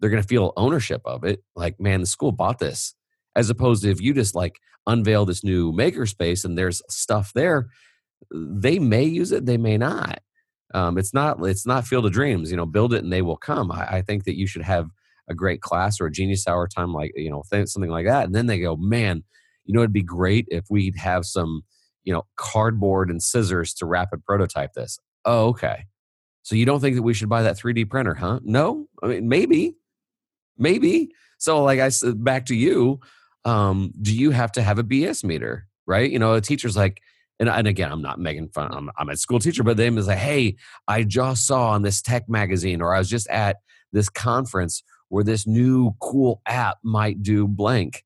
they're 0.00 0.10
gonna 0.10 0.22
feel 0.22 0.54
ownership 0.56 1.02
of 1.04 1.24
it. 1.24 1.42
Like, 1.54 1.78
man, 1.78 2.00
the 2.00 2.06
school 2.06 2.32
bought 2.32 2.58
this, 2.58 2.94
as 3.36 3.50
opposed 3.50 3.82
to 3.82 3.90
if 3.90 4.00
you 4.00 4.14
just 4.14 4.34
like 4.34 4.56
unveil 4.86 5.26
this 5.26 5.44
new 5.44 5.72
makerspace 5.72 6.44
and 6.46 6.56
there's 6.56 6.80
stuff 6.88 7.32
there 7.34 7.68
they 8.30 8.78
may 8.78 9.04
use 9.04 9.32
it, 9.32 9.46
they 9.46 9.56
may 9.56 9.78
not. 9.78 10.20
Um, 10.74 10.98
it's 10.98 11.14
not 11.14 11.44
it's 11.46 11.66
not 11.66 11.86
Field 11.86 12.06
of 12.06 12.12
Dreams. 12.12 12.50
You 12.50 12.56
know, 12.56 12.66
build 12.66 12.92
it 12.92 13.02
and 13.02 13.12
they 13.12 13.22
will 13.22 13.36
come. 13.36 13.72
I, 13.72 13.96
I, 13.96 14.02
think 14.02 14.24
that 14.24 14.36
you 14.36 14.46
should 14.46 14.62
have 14.62 14.90
a 15.28 15.34
great 15.34 15.62
class 15.62 15.98
or 15.98 16.06
a 16.06 16.12
genius 16.12 16.46
hour 16.46 16.68
time, 16.68 16.92
like 16.92 17.12
you 17.14 17.30
know 17.30 17.42
th- 17.50 17.68
something 17.68 17.90
like 17.90 18.06
that, 18.06 18.26
and 18.26 18.34
then 18.34 18.46
they 18.46 18.58
go, 18.58 18.76
man, 18.76 19.24
you 19.68 19.74
know, 19.74 19.80
it'd 19.80 19.92
be 19.92 20.02
great 20.02 20.46
if 20.48 20.64
we'd 20.68 20.96
have 20.96 21.24
some 21.24 21.62
you 22.02 22.12
know 22.12 22.24
cardboard 22.36 23.10
and 23.10 23.22
scissors 23.22 23.74
to 23.74 23.86
rapid 23.86 24.24
prototype 24.24 24.72
this. 24.72 24.98
Oh, 25.24 25.48
okay. 25.48 25.84
So 26.42 26.56
you 26.56 26.64
don't 26.64 26.80
think 26.80 26.96
that 26.96 27.02
we 27.02 27.12
should 27.12 27.28
buy 27.28 27.42
that 27.42 27.58
3D 27.58 27.88
printer, 27.90 28.14
huh? 28.14 28.40
No, 28.42 28.88
I 29.02 29.08
mean 29.08 29.28
maybe, 29.28 29.76
maybe. 30.56 31.12
So 31.36 31.62
like 31.62 31.78
I 31.78 31.90
said, 31.90 32.24
back 32.24 32.46
to 32.46 32.56
you. 32.56 32.98
Um, 33.44 33.92
do 34.00 34.16
you 34.16 34.30
have 34.32 34.50
to 34.52 34.62
have 34.62 34.78
a 34.78 34.84
BS 34.84 35.22
meter? 35.22 35.68
Right? 35.86 36.10
You 36.10 36.18
know, 36.18 36.34
a 36.34 36.40
teacher's 36.40 36.76
like, 36.76 37.00
and, 37.38 37.48
and 37.48 37.66
again, 37.66 37.92
I'm 37.92 38.02
not 38.02 38.18
making 38.18 38.48
fun. 38.48 38.72
I'm, 38.72 38.90
I'm 38.98 39.08
a 39.08 39.16
school 39.16 39.38
teacher, 39.38 39.62
but 39.62 39.76
them 39.76 39.96
is 39.96 40.08
like, 40.08 40.18
hey, 40.18 40.56
I 40.88 41.04
just 41.04 41.46
saw 41.46 41.70
on 41.70 41.82
this 41.82 42.02
tech 42.02 42.28
magazine, 42.28 42.82
or 42.82 42.94
I 42.94 42.98
was 42.98 43.08
just 43.08 43.28
at 43.28 43.58
this 43.92 44.08
conference 44.08 44.82
where 45.08 45.24
this 45.24 45.46
new 45.46 45.94
cool 46.00 46.42
app 46.46 46.78
might 46.82 47.22
do 47.22 47.46
blank, 47.46 48.04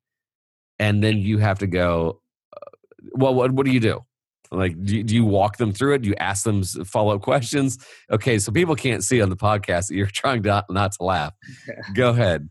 and 0.82 1.02
then 1.02 1.18
you 1.18 1.38
have 1.38 1.60
to 1.60 1.68
go. 1.68 2.20
Uh, 2.54 2.70
well, 3.12 3.34
what 3.34 3.52
what 3.52 3.64
do 3.64 3.72
you 3.72 3.80
do? 3.80 4.04
Like, 4.50 4.74
do 4.84 4.96
you, 4.96 5.02
do 5.04 5.14
you 5.14 5.24
walk 5.24 5.56
them 5.56 5.72
through 5.72 5.94
it? 5.94 6.02
Do 6.02 6.08
you 6.08 6.16
ask 6.18 6.44
them 6.44 6.62
follow 6.64 7.14
up 7.14 7.22
questions? 7.22 7.78
Okay, 8.10 8.38
so 8.38 8.52
people 8.52 8.74
can't 8.74 9.02
see 9.02 9.22
on 9.22 9.30
the 9.30 9.36
podcast 9.36 9.88
that 9.88 9.94
you're 9.94 10.06
trying 10.12 10.42
to, 10.42 10.64
not 10.68 10.92
to 10.92 11.04
laugh. 11.04 11.32
Go 11.94 12.10
ahead. 12.10 12.50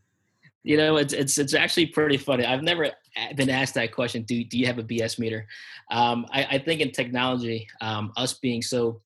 You 0.63 0.77
know, 0.77 0.95
it's 0.95 1.13
it's 1.13 1.37
it's 1.37 1.53
actually 1.53 1.87
pretty 1.87 2.17
funny. 2.17 2.45
I've 2.45 2.63
never 2.63 2.89
been 3.35 3.49
asked 3.49 3.73
that 3.73 3.91
question. 3.91 4.23
Do 4.23 4.43
do 4.45 4.57
you 4.57 4.65
have 4.65 4.79
a 4.79 4.83
BS 4.83 5.19
meter? 5.19 5.45
Um, 5.91 6.25
I, 6.31 6.43
I, 6.51 6.57
think 6.59 6.79
in 6.79 6.91
technology, 6.91 7.67
um, 7.81 8.13
us 8.15 8.35
being 8.35 8.61
so 8.61 9.01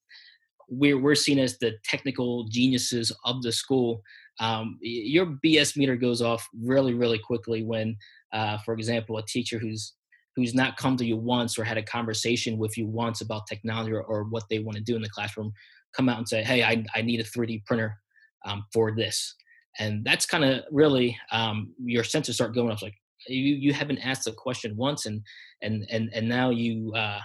we're 0.70 1.00
we're 1.00 1.16
seen 1.16 1.40
as 1.40 1.58
the 1.58 1.78
technical 1.84 2.44
geniuses 2.46 3.12
of 3.24 3.42
the 3.42 3.52
school. 3.52 4.04
Um, 4.40 4.78
your 4.82 5.38
BS 5.46 5.78
meter 5.78 5.96
goes 5.96 6.22
off 6.22 6.48
really 6.62 6.94
really 6.94 7.20
quickly 7.20 7.64
when, 7.64 7.96
uh, 8.34 8.58
for 8.66 8.74
example, 8.74 9.18
a 9.18 9.26
teacher 9.26 9.60
who's 9.60 9.94
who's 10.36 10.54
not 10.54 10.76
come 10.76 10.98
to 10.98 11.06
you 11.06 11.16
once 11.16 11.58
or 11.58 11.64
had 11.64 11.78
a 11.78 11.84
conversation 11.84 12.58
with 12.58 12.78
you 12.78 12.86
once 12.86 13.22
about 13.22 13.48
technology 13.48 13.94
or, 13.94 14.04
or 14.04 14.26
what 14.26 14.44
they 14.50 14.60
want 14.60 14.78
to 14.78 14.84
do 14.84 14.98
in 14.98 15.02
the 15.02 15.10
classroom 15.10 15.52
come 15.96 16.10
out 16.10 16.18
and 16.18 16.28
say, 16.28 16.44
"Hey, 16.44 16.64
I 16.64 16.84
I 16.94 17.02
need 17.02 17.20
a 17.20 17.24
3D 17.24 17.66
printer 17.66 17.98
um, 18.46 18.66
for 18.74 18.96
this." 18.96 19.36
and 19.80 20.04
that's 20.06 20.26
kind 20.26 20.44
of 20.44 20.64
really 20.72 21.18
um, 21.32 21.74
your 21.84 22.04
sensors 22.04 22.36
start 22.36 22.56
going 22.56 22.72
up. 22.72 22.82
Like 22.82 22.96
you 23.28 23.56
you 23.56 23.74
haven't 23.74 24.00
asked 24.00 24.28
a 24.28 24.32
question 24.32 24.76
once, 24.76 25.06
and 25.06 25.22
and 25.62 25.86
and 25.90 26.10
and 26.14 26.28
now 26.28 26.50
you 26.50 26.94
uh, 26.96 27.20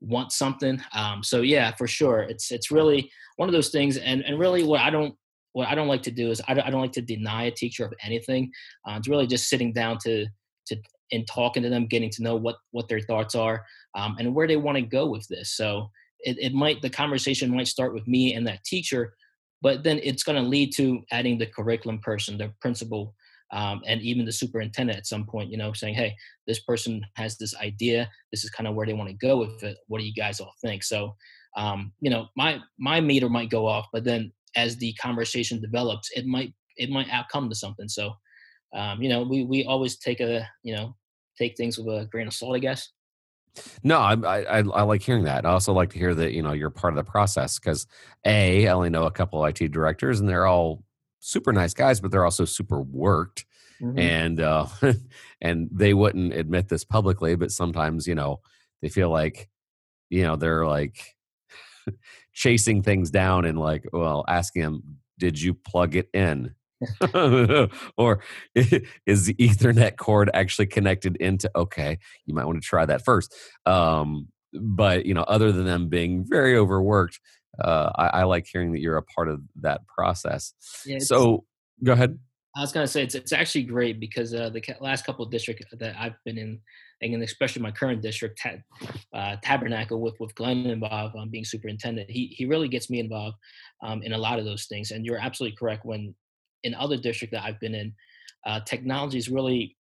want 0.00 0.32
something. 0.32 0.82
Um, 0.94 1.22
so 1.22 1.40
yeah, 1.42 1.74
for 1.76 1.86
sure, 1.86 2.20
it's 2.20 2.50
it's 2.50 2.70
really 2.70 3.10
one 3.36 3.48
of 3.48 3.52
those 3.52 3.70
things. 3.70 3.96
And 3.96 4.24
and 4.24 4.38
really, 4.38 4.62
what 4.62 4.80
I 4.80 4.90
don't 4.90 5.14
what 5.52 5.68
I 5.68 5.74
don't 5.74 5.88
like 5.88 6.02
to 6.02 6.10
do 6.10 6.30
is 6.30 6.40
I 6.46 6.54
don't, 6.54 6.66
I 6.66 6.70
don't 6.70 6.80
like 6.80 6.92
to 6.92 7.02
deny 7.02 7.44
a 7.44 7.50
teacher 7.50 7.84
of 7.84 7.92
anything. 8.04 8.50
Uh, 8.88 8.94
it's 8.96 9.08
really 9.08 9.26
just 9.26 9.48
sitting 9.48 9.72
down 9.72 9.98
to 10.04 10.26
to 10.66 10.76
and 11.12 11.26
talking 11.26 11.62
to 11.64 11.68
them, 11.68 11.86
getting 11.86 12.10
to 12.10 12.22
know 12.22 12.36
what 12.36 12.56
what 12.70 12.88
their 12.88 13.00
thoughts 13.00 13.34
are 13.34 13.64
um, 13.94 14.16
and 14.18 14.34
where 14.34 14.46
they 14.46 14.56
want 14.56 14.76
to 14.76 14.82
go 14.82 15.06
with 15.06 15.26
this. 15.28 15.56
So 15.56 15.90
it, 16.20 16.38
it 16.38 16.52
might 16.52 16.82
the 16.82 16.90
conversation 16.90 17.54
might 17.54 17.68
start 17.68 17.94
with 17.94 18.06
me 18.06 18.34
and 18.34 18.46
that 18.46 18.64
teacher 18.64 19.14
but 19.62 19.82
then 19.82 20.00
it's 20.02 20.22
going 20.22 20.42
to 20.42 20.48
lead 20.48 20.72
to 20.74 21.02
adding 21.12 21.38
the 21.38 21.46
curriculum 21.46 21.98
person 21.98 22.38
the 22.38 22.52
principal 22.60 23.14
um, 23.52 23.82
and 23.86 24.00
even 24.00 24.24
the 24.24 24.32
superintendent 24.32 24.98
at 24.98 25.06
some 25.06 25.26
point 25.26 25.50
you 25.50 25.56
know 25.56 25.72
saying 25.72 25.94
hey 25.94 26.14
this 26.46 26.60
person 26.60 27.04
has 27.16 27.36
this 27.36 27.54
idea 27.56 28.08
this 28.30 28.44
is 28.44 28.50
kind 28.50 28.68
of 28.68 28.74
where 28.74 28.86
they 28.86 28.92
want 28.92 29.08
to 29.08 29.26
go 29.26 29.38
with 29.38 29.62
it 29.62 29.78
what 29.88 30.00
do 30.00 30.06
you 30.06 30.14
guys 30.14 30.40
all 30.40 30.54
think 30.60 30.82
so 30.82 31.14
um, 31.56 31.92
you 32.00 32.10
know 32.10 32.28
my 32.36 32.60
my 32.78 33.00
meter 33.00 33.28
might 33.28 33.50
go 33.50 33.66
off 33.66 33.86
but 33.92 34.04
then 34.04 34.32
as 34.56 34.76
the 34.76 34.92
conversation 34.94 35.60
develops 35.60 36.10
it 36.14 36.26
might 36.26 36.52
it 36.76 36.90
might 36.90 37.08
outcome 37.10 37.48
to 37.48 37.54
something 37.54 37.88
so 37.88 38.12
um, 38.74 39.02
you 39.02 39.08
know 39.08 39.22
we 39.22 39.44
we 39.44 39.64
always 39.64 39.98
take 39.98 40.20
a 40.20 40.46
you 40.62 40.74
know 40.74 40.94
take 41.38 41.56
things 41.56 41.78
with 41.78 41.86
a 41.88 42.06
grain 42.06 42.26
of 42.26 42.34
salt 42.34 42.56
i 42.56 42.58
guess 42.58 42.90
no, 43.82 43.98
I, 43.98 44.14
I 44.14 44.58
I 44.58 44.82
like 44.82 45.02
hearing 45.02 45.24
that. 45.24 45.44
I 45.44 45.50
also 45.50 45.72
like 45.72 45.90
to 45.90 45.98
hear 45.98 46.14
that 46.14 46.32
you 46.32 46.42
know 46.42 46.52
you're 46.52 46.70
part 46.70 46.92
of 46.92 46.96
the 47.04 47.10
process 47.10 47.58
because 47.58 47.86
a 48.24 48.68
I 48.68 48.72
only 48.72 48.90
know 48.90 49.06
a 49.06 49.10
couple 49.10 49.44
IT 49.44 49.72
directors 49.72 50.20
and 50.20 50.28
they're 50.28 50.46
all 50.46 50.84
super 51.20 51.52
nice 51.52 51.74
guys, 51.74 52.00
but 52.00 52.10
they're 52.10 52.24
also 52.24 52.44
super 52.44 52.80
worked, 52.80 53.44
mm-hmm. 53.80 53.98
and 53.98 54.40
uh, 54.40 54.66
and 55.40 55.68
they 55.72 55.94
wouldn't 55.94 56.32
admit 56.32 56.68
this 56.68 56.84
publicly, 56.84 57.34
but 57.34 57.50
sometimes 57.50 58.06
you 58.06 58.14
know 58.14 58.40
they 58.82 58.88
feel 58.88 59.10
like 59.10 59.48
you 60.10 60.22
know 60.22 60.36
they're 60.36 60.66
like 60.66 61.16
chasing 62.32 62.82
things 62.82 63.10
down 63.10 63.44
and 63.44 63.58
like 63.58 63.84
well 63.92 64.24
asking 64.28 64.62
them, 64.62 64.82
did 65.18 65.40
you 65.40 65.54
plug 65.54 65.96
it 65.96 66.08
in? 66.12 66.54
or 67.98 68.22
is 68.54 69.26
the 69.26 69.34
ethernet 69.34 69.98
cord 69.98 70.30
actually 70.32 70.64
connected 70.64 71.14
into 71.16 71.50
okay 71.54 71.98
you 72.24 72.34
might 72.34 72.46
want 72.46 72.60
to 72.60 72.66
try 72.66 72.86
that 72.86 73.04
first. 73.04 73.34
Um, 73.66 74.28
but 74.52 75.04
you 75.04 75.14
know 75.14 75.22
other 75.22 75.52
than 75.52 75.66
them 75.66 75.88
being 75.88 76.24
very 76.26 76.56
overworked 76.56 77.20
uh, 77.62 77.90
I, 77.96 78.06
I, 78.06 78.22
like 78.24 78.46
hearing 78.50 78.72
that 78.72 78.80
you're 78.80 78.96
a 78.96 79.02
part 79.02 79.28
of 79.28 79.42
that 79.60 79.86
process. 79.86 80.54
Yeah, 80.86 80.98
so 81.00 81.44
go 81.82 81.92
ahead. 81.92 82.18
I 82.56 82.60
was 82.60 82.72
going 82.72 82.84
to 82.84 82.90
say 82.90 83.02
it's, 83.02 83.14
it's 83.14 83.32
actually 83.32 83.64
great 83.64 84.00
because 84.00 84.34
uh, 84.34 84.50
the 84.50 84.62
last 84.80 85.04
couple 85.06 85.24
of 85.24 85.30
districts 85.30 85.66
that 85.72 85.94
i've 85.98 86.16
been 86.24 86.38
in 86.38 86.60
and 87.02 87.22
especially 87.22 87.62
my 87.62 87.70
current 87.70 88.02
district 88.02 88.40
uh, 89.14 89.36
tabernacle 89.42 90.00
with 90.00 90.14
with 90.20 90.34
glenn 90.34 90.66
involved 90.66 91.16
um, 91.16 91.30
being 91.30 91.44
superintendent 91.44 92.10
he, 92.10 92.26
he 92.36 92.44
really 92.44 92.68
gets 92.68 92.90
me 92.90 93.00
involved 93.00 93.36
um, 93.82 94.02
in 94.02 94.12
a 94.12 94.18
lot 94.18 94.38
of 94.38 94.44
those 94.44 94.66
things 94.66 94.90
and 94.90 95.04
you're 95.04 95.18
absolutely 95.18 95.56
correct 95.56 95.84
when 95.84 96.14
in 96.62 96.74
other 96.74 96.96
districts 96.96 97.34
that 97.34 97.44
I've 97.44 97.60
been 97.60 97.74
in, 97.74 97.94
uh, 98.46 98.60
technology 98.60 99.18
is 99.18 99.28
really 99.28 99.76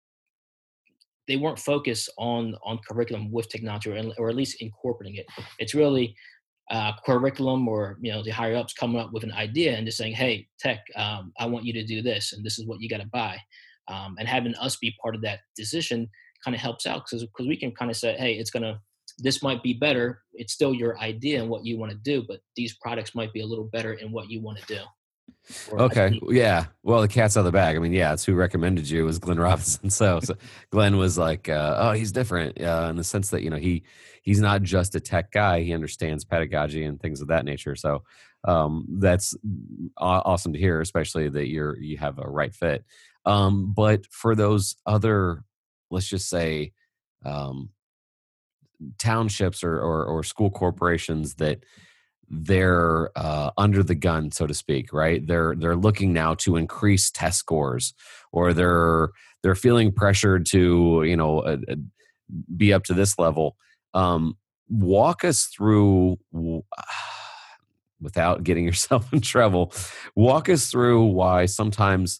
they 1.28 1.36
weren't 1.36 1.60
focused 1.60 2.10
on 2.18 2.56
on 2.64 2.80
curriculum 2.88 3.32
with 3.32 3.50
technology 3.50 3.92
or, 3.92 4.02
or 4.18 4.30
at 4.30 4.36
least 4.36 4.62
incorporating 4.62 5.18
it. 5.18 5.26
It's 5.60 5.76
really 5.76 6.16
uh, 6.72 6.94
curriculum 7.06 7.68
or 7.68 7.98
you 8.02 8.12
know 8.12 8.24
the 8.24 8.32
higher 8.32 8.56
ups 8.56 8.74
coming 8.74 9.00
up 9.00 9.12
with 9.14 9.24
an 9.24 9.32
idea 9.34 9.76
and 9.76 9.86
just 9.86 9.98
saying, 9.98 10.14
"Hey, 10.14 10.48
tech, 10.60 10.80
um, 10.96 11.34
I 11.40 11.46
want 11.46 11.66
you 11.66 11.74
to 11.74 11.84
do 11.84 12.02
this, 12.02 12.34
and 12.34 12.44
this 12.44 12.58
is 12.58 12.66
what 12.66 12.82
you 12.82 12.90
got 12.90 13.02
to 13.02 13.08
buy," 13.08 13.38
um, 13.88 14.16
and 14.20 14.28
having 14.28 14.56
us 14.56 14.78
be 14.78 14.96
part 15.02 15.16
of 15.16 15.22
that 15.22 15.40
decision 15.56 16.10
kind 16.44 16.56
of 16.56 16.62
helps 16.62 16.86
out 16.86 17.06
because 17.06 17.24
because 17.24 17.48
we 17.48 17.58
can 17.58 17.72
kind 17.72 17.91
of 17.91 17.98
say, 17.98 18.15
"Hey, 18.17 18.34
it's 18.34 18.51
gonna." 18.51 18.82
This 19.20 19.41
might 19.41 19.63
be 19.63 19.74
better. 19.74 20.22
It's 20.34 20.53
still 20.53 20.75
your 20.75 21.00
idea 21.00 21.41
and 21.41 21.50
what 21.50 21.65
you 21.65 21.77
want 21.77 21.91
to 21.91 21.98
do, 21.98 22.24
but 22.27 22.39
these 22.56 22.75
products 22.75 23.15
might 23.15 23.34
be 23.34 23.41
a 23.41 23.46
little 23.48 23.65
better 23.65 23.94
in 23.94 24.12
what 24.12 24.29
you 24.29 24.41
want 24.41 24.60
to 24.60 24.65
do. 24.67 24.82
Okay. 25.72 26.20
Yeah. 26.29 26.65
Well, 26.84 27.01
the 27.01 27.08
cat's 27.08 27.38
out 27.38 27.41
of 27.41 27.46
the 27.46 27.51
bag. 27.51 27.75
I 27.75 27.79
mean, 27.79 27.94
yeah, 27.94 28.13
it's 28.13 28.25
who 28.25 28.36
recommended 28.36 28.89
you 28.89 29.06
was 29.06 29.17
Glenn 29.17 29.39
Robinson. 29.50 29.89
So, 29.89 30.20
so 30.20 30.36
Glenn 30.72 30.98
was 30.98 31.17
like, 31.17 31.50
uh, 31.50 31.75
oh, 31.79 31.91
he's 31.94 32.12
different 32.12 32.62
uh, 32.62 32.88
in 32.89 32.96
the 32.96 33.03
sense 33.03 33.29
that 33.29 33.44
you 33.44 33.50
know 33.50 33.58
he 33.58 33.84
he's 34.24 34.41
not 34.41 34.62
just 34.62 34.96
a 34.96 35.00
tech 35.00 35.32
guy. 35.32 35.62
He 35.62 35.74
understands 35.74 36.25
pedagogy 36.25 36.84
and 36.84 37.00
things 37.00 37.22
of 37.22 37.29
that 37.29 37.46
nature. 37.46 37.75
So 37.75 38.03
um, 38.44 38.86
that's 39.00 39.36
awesome 39.98 40.53
to 40.53 40.60
hear, 40.60 40.82
especially 40.82 41.29
that 41.29 41.48
you're 41.48 41.77
you 41.79 41.98
have 41.98 42.20
a 42.20 42.27
right 42.29 42.53
fit. 42.53 42.84
Um, 43.25 43.74
but 43.74 44.06
for 44.06 44.36
those 44.36 44.75
other, 44.86 45.44
let's 45.89 46.08
just 46.08 46.29
say, 46.29 46.74
um, 47.25 47.70
townships 49.00 49.63
or, 49.63 49.75
or, 49.75 50.06
or 50.06 50.24
school 50.24 50.50
corporations 50.50 51.36
that 51.36 51.63
they're 52.29 53.10
uh, 53.15 53.51
under 53.58 53.84
the 53.84 53.96
gun, 53.96 54.32
so 54.32 54.48
to 54.48 54.53
speak, 54.53 54.91
right? 54.91 55.25
They're 55.25 55.56
they're 55.58 55.75
looking 55.77 56.12
now 56.12 56.34
to 56.36 56.58
increase 56.58 57.10
test 57.10 57.39
scores, 57.39 57.94
or 58.32 58.53
they're 58.53 59.10
they're 59.44 59.56
feeling 59.56 59.91
pressured 59.94 60.46
to 60.48 61.03
you 61.06 61.15
know 61.15 61.39
uh, 61.39 61.58
uh, 61.70 61.75
be 62.56 62.74
up 62.74 62.84
to 62.86 62.94
this 62.94 63.17
level. 63.17 63.56
Um, 63.94 64.38
walk 64.70 65.24
us 65.24 65.46
through, 65.46 66.17
without 68.01 68.44
getting 68.44 68.65
yourself 68.65 69.12
in 69.13 69.22
trouble, 69.22 69.74
walk 70.15 70.50
us 70.50 70.70
through 70.70 71.06
why 71.06 71.46
sometimes 71.46 72.20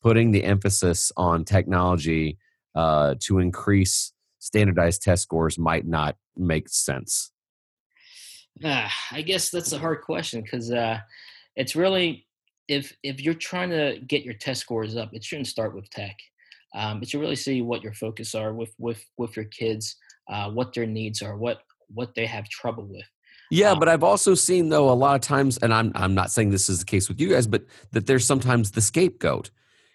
putting 0.00 0.30
the 0.30 0.44
emphasis 0.44 1.10
on 1.16 1.44
technology 1.44 2.38
uh, 2.78 3.16
to 3.18 3.40
increase 3.40 4.12
standardized 4.38 5.02
test 5.02 5.24
scores 5.24 5.58
might 5.58 5.84
not 5.84 6.14
make 6.36 6.68
sense. 6.68 7.32
Uh, 8.62 8.88
I 9.10 9.22
guess 9.22 9.50
that's 9.50 9.72
a 9.72 9.78
hard 9.78 10.02
question 10.02 10.42
because 10.42 10.70
uh, 10.70 10.98
it's 11.56 11.74
really 11.74 12.26
if 12.68 12.96
if 13.02 13.20
you're 13.20 13.34
trying 13.34 13.70
to 13.70 13.98
get 14.06 14.22
your 14.22 14.34
test 14.34 14.60
scores 14.60 14.96
up, 14.96 15.10
it 15.12 15.24
shouldn't 15.24 15.48
start 15.48 15.74
with 15.74 15.90
tech. 15.90 16.16
Um, 16.72 17.02
it 17.02 17.08
should 17.08 17.20
really 17.20 17.34
see 17.34 17.62
what 17.62 17.82
your 17.82 17.94
focus 17.94 18.36
are 18.36 18.54
with 18.54 18.72
with 18.78 19.04
with 19.16 19.34
your 19.34 19.46
kids, 19.46 19.96
uh, 20.30 20.48
what 20.50 20.72
their 20.72 20.86
needs 20.86 21.20
are, 21.20 21.36
what 21.36 21.62
what 21.88 22.14
they 22.14 22.26
have 22.26 22.48
trouble 22.48 22.86
with. 22.86 23.06
Yeah, 23.50 23.72
um, 23.72 23.80
but 23.80 23.88
I've 23.88 24.04
also 24.04 24.34
seen 24.34 24.68
though 24.68 24.88
a 24.88 24.94
lot 24.94 25.16
of 25.16 25.20
times, 25.22 25.58
and 25.58 25.74
I'm 25.74 25.90
I'm 25.96 26.14
not 26.14 26.30
saying 26.30 26.50
this 26.50 26.68
is 26.68 26.78
the 26.78 26.84
case 26.84 27.08
with 27.08 27.20
you 27.20 27.30
guys, 27.30 27.48
but 27.48 27.64
that 27.90 28.06
there's 28.06 28.24
sometimes 28.24 28.70
the 28.70 28.82
scapegoat. 28.82 29.50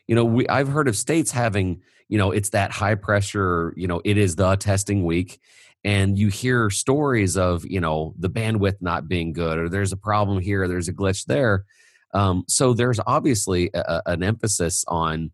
You 0.08 0.16
know, 0.16 0.26
we 0.26 0.46
I've 0.50 0.68
heard 0.68 0.90
of 0.90 0.98
states 0.98 1.32
having 1.32 1.82
you 2.14 2.20
know 2.20 2.32
it's 2.32 2.52
that 2.52 2.72
high 2.72 2.96
pressure. 2.96 3.74
You 3.76 3.88
know, 3.88 4.00
it 4.06 4.18
is 4.18 4.36
the 4.36 4.56
testing 4.56 5.04
week, 5.04 5.40
and 5.84 6.18
you 6.18 6.30
hear 6.30 6.70
stories 6.70 7.38
of 7.38 7.66
you 7.66 7.80
know 7.80 8.14
the 8.18 8.30
bandwidth 8.30 8.78
not 8.82 9.08
being 9.08 9.34
good 9.34 9.58
or 9.58 9.70
there's 9.70 9.92
a 9.92 9.98
problem 9.98 10.40
here 10.40 10.68
there's 10.68 10.88
a 10.88 10.94
glitch 10.94 11.26
there 11.26 11.66
um, 12.14 12.44
so 12.48 12.74
there's 12.74 13.00
obviously 13.08 13.70
a, 13.74 14.02
an 14.06 14.24
emphasis 14.24 14.86
on 14.88 15.32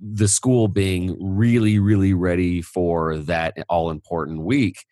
the 0.00 0.28
school 0.28 0.68
being 0.68 1.16
really 1.20 1.78
really 1.78 2.14
ready 2.14 2.62
for 2.62 3.18
that 3.18 3.56
all 3.68 3.90
important 3.90 4.40
week 4.42 4.84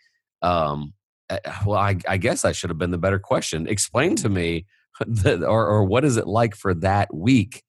um, 0.42 0.92
eh, 1.30 1.38
well 1.66 1.78
I, 1.78 1.96
I 2.08 2.16
guess 2.16 2.44
i 2.44 2.52
should 2.52 2.70
have 2.70 2.78
been 2.78 2.90
the 2.90 2.98
better 2.98 3.18
question 3.18 3.68
explain 3.68 4.16
to 4.16 4.28
me 4.28 4.66
the, 5.06 5.46
or, 5.46 5.66
or 5.66 5.84
what 5.84 6.04
is 6.04 6.16
it 6.16 6.26
like 6.26 6.56
for 6.56 6.74
that 6.74 7.14
week 7.14 7.62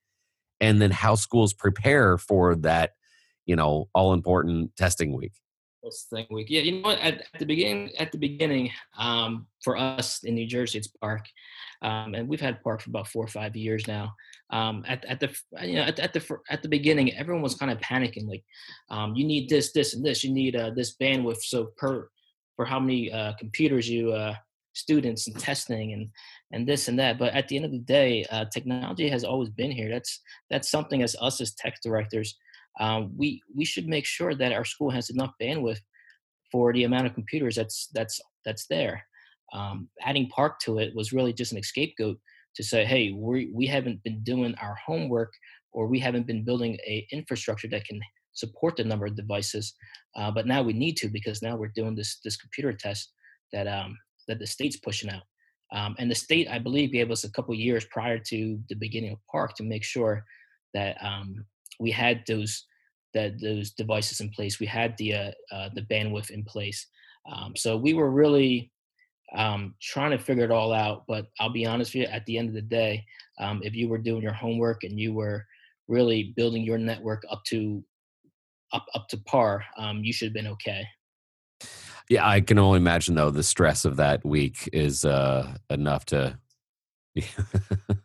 and 0.61 0.81
then 0.81 0.91
how 0.91 1.15
schools 1.15 1.53
prepare 1.53 2.17
for 2.17 2.55
that 2.55 2.91
you 3.45 3.55
know 3.55 3.89
all 3.93 4.13
important 4.13 4.75
testing 4.75 5.13
week. 5.13 5.33
Testing 5.83 6.25
week 6.31 6.47
yeah 6.49 6.61
you 6.61 6.71
know 6.73 6.81
what 6.81 6.99
at, 6.99 7.21
at 7.33 7.39
the 7.39 7.45
beginning 7.45 7.95
at 7.97 8.11
the 8.11 8.17
beginning 8.17 8.71
um, 8.97 9.45
for 9.63 9.77
us 9.77 10.23
in 10.23 10.33
new 10.33 10.47
jersey 10.47 10.79
it's 10.79 10.89
PARCC 11.03 11.21
um, 11.81 12.15
and 12.15 12.27
we've 12.27 12.41
had 12.41 12.63
PARCC 12.63 12.81
for 12.81 12.89
about 12.89 13.07
four 13.07 13.23
or 13.23 13.27
five 13.27 13.55
years 13.55 13.87
now. 13.87 14.13
Um, 14.49 14.83
at, 14.87 15.05
at 15.05 15.19
the 15.19 15.35
you 15.61 15.75
know 15.75 15.83
at, 15.83 15.99
at, 15.99 16.13
the 16.13 16.37
at 16.49 16.61
the 16.61 16.69
beginning 16.69 17.13
everyone 17.13 17.43
was 17.43 17.55
kind 17.55 17.71
of 17.71 17.79
panicking 17.79 18.27
like 18.27 18.43
um, 18.89 19.15
you 19.15 19.25
need 19.25 19.49
this 19.49 19.71
this 19.71 19.93
and 19.93 20.03
this 20.03 20.23
you 20.23 20.31
need 20.31 20.55
uh, 20.55 20.71
this 20.75 20.95
bandwidth 20.95 21.41
so 21.41 21.65
per 21.77 22.09
for 22.55 22.65
how 22.65 22.79
many 22.79 23.11
uh, 23.11 23.33
computers 23.39 23.89
you 23.89 24.11
uh, 24.11 24.35
students 24.73 25.27
and 25.27 25.39
testing 25.39 25.93
and 25.93 26.09
and 26.51 26.67
this 26.67 26.87
and 26.87 26.99
that. 26.99 27.17
But 27.17 27.33
at 27.33 27.47
the 27.47 27.55
end 27.55 27.65
of 27.65 27.71
the 27.71 27.79
day 27.79 28.25
uh, 28.29 28.45
technology 28.45 29.09
has 29.09 29.23
always 29.23 29.49
been 29.49 29.71
here. 29.71 29.89
That's 29.89 30.21
that's 30.49 30.69
something 30.69 31.01
as 31.01 31.15
us 31.19 31.41
as 31.41 31.53
tech 31.55 31.81
directors 31.81 32.35
um, 32.79 33.11
we 33.17 33.41
we 33.55 33.65
should 33.65 33.87
make 33.87 34.05
sure 34.05 34.35
that 34.35 34.51
our 34.51 34.65
school 34.65 34.89
has 34.89 35.09
enough 35.09 35.33
bandwidth 35.41 35.79
for 36.51 36.73
the 36.73 36.83
amount 36.83 37.07
of 37.07 37.13
computers 37.13 37.55
that's 37.55 37.89
that's 37.93 38.19
that's 38.45 38.67
there 38.67 39.03
um, 39.53 39.89
adding 40.01 40.29
PARCC 40.35 40.59
to 40.59 40.79
it 40.79 40.95
was 40.95 41.13
really 41.13 41.33
just 41.33 41.53
an 41.53 41.61
scapegoat 41.63 42.17
to 42.55 42.63
say 42.63 42.85
hey 42.85 43.11
we 43.11 43.49
we 43.53 43.65
haven't 43.65 44.01
been 44.03 44.23
doing 44.23 44.55
our 44.61 44.75
homework 44.85 45.33
or 45.71 45.87
we 45.87 45.99
haven't 45.99 46.27
been 46.27 46.43
building 46.43 46.77
a 46.87 47.05
infrastructure 47.11 47.67
that 47.67 47.85
can 47.85 47.99
support 48.33 48.75
the 48.75 48.83
number 48.83 49.05
of 49.05 49.15
devices 49.15 49.73
uh, 50.17 50.29
but 50.31 50.47
now 50.47 50.61
we 50.61 50.73
need 50.73 50.97
to 50.97 51.09
because 51.09 51.41
now 51.41 51.55
we're 51.55 51.71
doing 51.75 51.95
this 51.95 52.19
this 52.23 52.37
computer 52.37 52.73
test 52.73 53.11
that 53.51 53.67
um, 53.67 53.97
that 54.27 54.39
the 54.39 54.47
state's 54.47 54.77
pushing 54.77 55.09
out. 55.09 55.23
Um, 55.71 55.95
and 55.97 56.09
the 56.09 56.15
state, 56.15 56.47
I 56.49 56.59
believe, 56.59 56.91
gave 56.91 57.11
us 57.11 57.23
a 57.23 57.31
couple 57.31 57.53
years 57.55 57.85
prior 57.85 58.19
to 58.19 58.59
the 58.69 58.75
beginning 58.75 59.11
of 59.11 59.19
PARCC 59.33 59.55
to 59.55 59.63
make 59.63 59.83
sure 59.83 60.23
that 60.73 60.97
um, 61.03 61.45
we 61.79 61.91
had 61.91 62.23
those 62.27 62.65
that 63.13 63.39
those 63.41 63.71
devices 63.71 64.19
in 64.19 64.29
place. 64.29 64.59
We 64.59 64.67
had 64.67 64.95
the 64.97 65.13
uh, 65.13 65.31
uh, 65.51 65.69
the 65.73 65.81
bandwidth 65.83 66.29
in 66.29 66.43
place. 66.43 66.85
Um, 67.31 67.55
so 67.55 67.75
we 67.75 67.93
were 67.93 68.11
really 68.11 68.71
um, 69.35 69.73
trying 69.81 70.11
to 70.11 70.19
figure 70.19 70.43
it 70.43 70.51
all 70.51 70.73
out. 70.73 71.03
But 71.07 71.27
I'll 71.39 71.51
be 71.51 71.65
honest 71.65 71.93
with 71.93 72.03
you, 72.03 72.07
at 72.07 72.25
the 72.25 72.37
end 72.37 72.49
of 72.49 72.55
the 72.55 72.61
day, 72.61 73.03
um, 73.39 73.61
if 73.63 73.73
you 73.73 73.89
were 73.89 73.97
doing 73.97 74.21
your 74.21 74.33
homework 74.33 74.83
and 74.83 74.99
you 74.99 75.13
were 75.13 75.45
really 75.87 76.33
building 76.35 76.63
your 76.63 76.77
network 76.77 77.23
up 77.31 77.43
to 77.45 77.83
up 78.73 78.85
up 78.93 79.07
to 79.09 79.17
par, 79.17 79.63
um, 79.77 80.03
you 80.03 80.13
should 80.13 80.27
have 80.27 80.33
been 80.33 80.47
okay. 80.47 80.85
Yeah, 82.09 82.27
I 82.27 82.41
can 82.41 82.59
only 82.59 82.77
imagine 82.77 83.15
though 83.15 83.31
the 83.31 83.43
stress 83.43 83.85
of 83.85 83.95
that 83.95 84.23
week 84.23 84.69
is 84.71 85.05
uh, 85.05 85.55
enough 85.69 86.05
to 86.07 86.37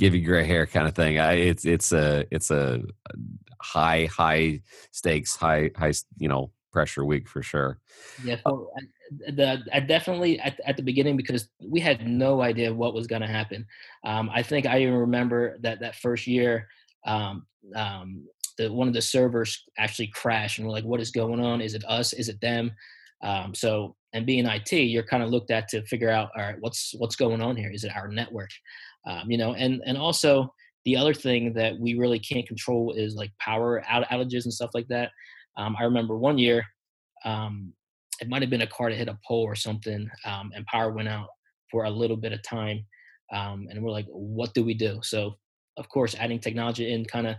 give 0.00 0.14
you 0.14 0.24
gray 0.24 0.44
hair 0.44 0.66
kind 0.66 0.88
of 0.88 0.94
thing. 0.94 1.18
I, 1.18 1.34
it's 1.34 1.64
it's 1.64 1.92
a 1.92 2.24
it's 2.30 2.50
a 2.50 2.80
high 3.60 4.06
high 4.06 4.62
stakes 4.90 5.36
high 5.36 5.70
high 5.76 5.92
you 6.16 6.28
know 6.28 6.50
pressure 6.72 7.04
week 7.04 7.28
for 7.28 7.42
sure. 7.42 7.78
Yeah, 8.24 8.36
so 8.46 8.70
the 9.28 9.62
I 9.72 9.80
definitely 9.80 10.40
at 10.40 10.58
at 10.66 10.76
the 10.76 10.82
beginning 10.82 11.16
because 11.16 11.48
we 11.62 11.80
had 11.80 12.06
no 12.08 12.40
idea 12.40 12.72
what 12.72 12.94
was 12.94 13.06
going 13.06 13.22
to 13.22 13.28
happen. 13.28 13.66
Um, 14.04 14.30
I 14.32 14.42
think 14.42 14.66
I 14.66 14.80
even 14.80 14.94
remember 14.94 15.58
that 15.60 15.80
that 15.80 15.96
first 15.96 16.26
year. 16.26 16.66
Um, 17.06 17.46
um, 17.76 18.26
the, 18.58 18.70
one 18.70 18.88
of 18.88 18.94
the 18.94 19.00
servers 19.00 19.64
actually 19.78 20.08
crashed 20.08 20.58
and 20.58 20.66
we're 20.66 20.72
like 20.72 20.84
what 20.84 21.00
is 21.00 21.10
going 21.10 21.40
on 21.40 21.62
is 21.62 21.72
it 21.74 21.84
us 21.88 22.12
is 22.12 22.28
it 22.28 22.38
them 22.42 22.72
um, 23.22 23.54
so, 23.54 23.96
and 24.12 24.26
being 24.26 24.46
IT, 24.46 24.72
you're 24.72 25.02
kind 25.02 25.22
of 25.22 25.30
looked 25.30 25.50
at 25.50 25.68
to 25.68 25.84
figure 25.84 26.10
out, 26.10 26.30
all 26.36 26.42
right, 26.42 26.56
what's 26.60 26.94
what's 26.98 27.16
going 27.16 27.40
on 27.40 27.56
here? 27.56 27.70
Is 27.70 27.84
it 27.84 27.94
our 27.94 28.08
network? 28.08 28.50
Um, 29.06 29.30
you 29.30 29.38
know, 29.38 29.54
and 29.54 29.82
and 29.86 29.96
also 29.96 30.52
the 30.84 30.96
other 30.96 31.14
thing 31.14 31.52
that 31.54 31.78
we 31.78 31.94
really 31.94 32.18
can't 32.18 32.46
control 32.46 32.92
is 32.96 33.14
like 33.14 33.30
power 33.38 33.84
out- 33.88 34.08
outages 34.08 34.44
and 34.44 34.52
stuff 34.52 34.70
like 34.74 34.88
that. 34.88 35.10
Um, 35.56 35.76
I 35.78 35.84
remember 35.84 36.16
one 36.16 36.38
year, 36.38 36.64
um, 37.24 37.72
it 38.20 38.28
might 38.28 38.42
have 38.42 38.50
been 38.50 38.62
a 38.62 38.66
car 38.66 38.90
that 38.90 38.96
hit 38.96 39.08
a 39.08 39.18
pole 39.26 39.42
or 39.42 39.54
something, 39.54 40.08
um, 40.24 40.52
and 40.54 40.64
power 40.66 40.90
went 40.92 41.08
out 41.08 41.28
for 41.70 41.84
a 41.84 41.90
little 41.90 42.16
bit 42.16 42.32
of 42.32 42.42
time, 42.42 42.86
um, 43.32 43.66
and 43.70 43.82
we're 43.82 43.90
like, 43.90 44.06
what 44.08 44.54
do 44.54 44.64
we 44.64 44.74
do? 44.74 45.00
So, 45.02 45.36
of 45.76 45.88
course, 45.88 46.14
adding 46.18 46.38
technology 46.40 46.92
in 46.92 47.04
kind 47.04 47.26
of 47.26 47.36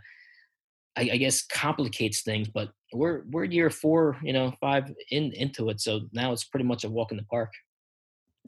I, 0.97 1.09
I, 1.13 1.17
guess 1.17 1.45
complicates 1.45 2.21
things, 2.21 2.49
but 2.49 2.69
we're 2.93 3.23
we're 3.29 3.45
year 3.45 3.69
four, 3.69 4.17
you 4.23 4.33
know, 4.33 4.53
five 4.59 4.91
in 5.09 5.31
into 5.33 5.69
it. 5.69 5.79
So 5.79 6.01
now 6.11 6.33
it's 6.33 6.43
pretty 6.43 6.65
much 6.65 6.83
a 6.83 6.89
walk 6.89 7.11
in 7.11 7.17
the 7.17 7.23
park. 7.23 7.49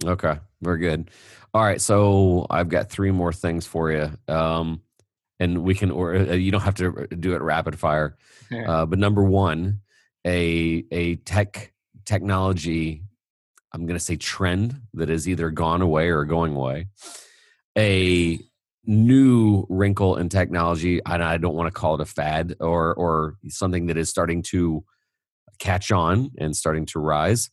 Okay, 0.04 0.40
very 0.62 0.80
good. 0.80 1.10
All 1.54 1.64
right, 1.64 1.80
so 1.80 2.48
I've 2.50 2.70
got 2.70 2.90
three 2.90 3.12
more 3.12 3.32
things 3.32 3.66
for 3.66 3.92
you, 3.92 4.12
um, 4.28 4.82
and 5.40 5.64
we 5.64 5.76
can 5.76 5.92
or 5.92 6.16
uh, 6.16 6.34
you 6.34 6.52
don't 6.52 6.62
have 6.62 6.76
to 6.76 7.08
do 7.08 7.36
it 7.36 7.42
rapid 7.42 7.78
fire. 7.78 8.18
Uh, 8.68 8.86
but 8.86 9.00
number 9.00 9.24
one, 9.24 9.82
a 10.26 10.86
a 10.92 11.16
tech 11.18 11.74
technology, 12.06 13.04
I'm 13.72 13.86
going 13.86 13.98
to 13.98 14.04
say 14.04 14.16
trend 14.16 14.82
that 14.94 15.10
is 15.10 15.28
either 15.28 15.50
gone 15.50 15.82
away 15.82 16.10
or 16.10 16.26
going 16.26 16.56
away. 16.56 16.88
A 17.78 18.40
new 18.86 19.66
wrinkle 19.70 20.18
in 20.18 20.28
technology 20.28 21.00
and 21.06 21.24
i 21.24 21.38
don't 21.38 21.56
want 21.56 21.68
to 21.68 21.80
call 21.80 21.96
it 21.96 22.02
a 22.02 22.06
fad 22.06 22.54
or 22.60 22.94
or 22.96 23.38
something 23.48 23.86
that 23.86 23.98
is 23.98 24.10
starting 24.10 24.42
to 24.42 24.84
catch 25.58 25.92
on 25.92 26.30
and 26.38 26.56
starting 26.56 26.86
to 26.86 27.00
rise 27.00 27.50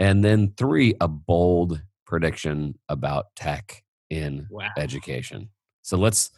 and 0.00 0.24
then 0.24 0.52
three 0.56 0.94
a 1.00 1.06
bold 1.06 1.80
prediction 2.06 2.76
about 2.88 3.26
tech 3.36 3.84
in 4.10 4.48
wow. 4.50 4.66
education 4.76 5.48
so 5.82 5.96
let's 5.96 6.30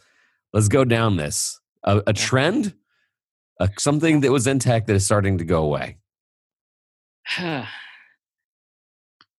let's 0.53 0.67
go 0.67 0.85
down 0.85 1.17
this 1.17 1.59
a, 1.83 2.03
a 2.05 2.13
trend 2.13 2.75
a, 3.59 3.67
something 3.79 4.19
that 4.19 4.31
was 4.31 4.45
in 4.45 4.59
tech 4.59 4.85
that 4.85 4.95
is 4.95 5.03
starting 5.03 5.39
to 5.39 5.45
go 5.45 5.63
away 5.63 5.97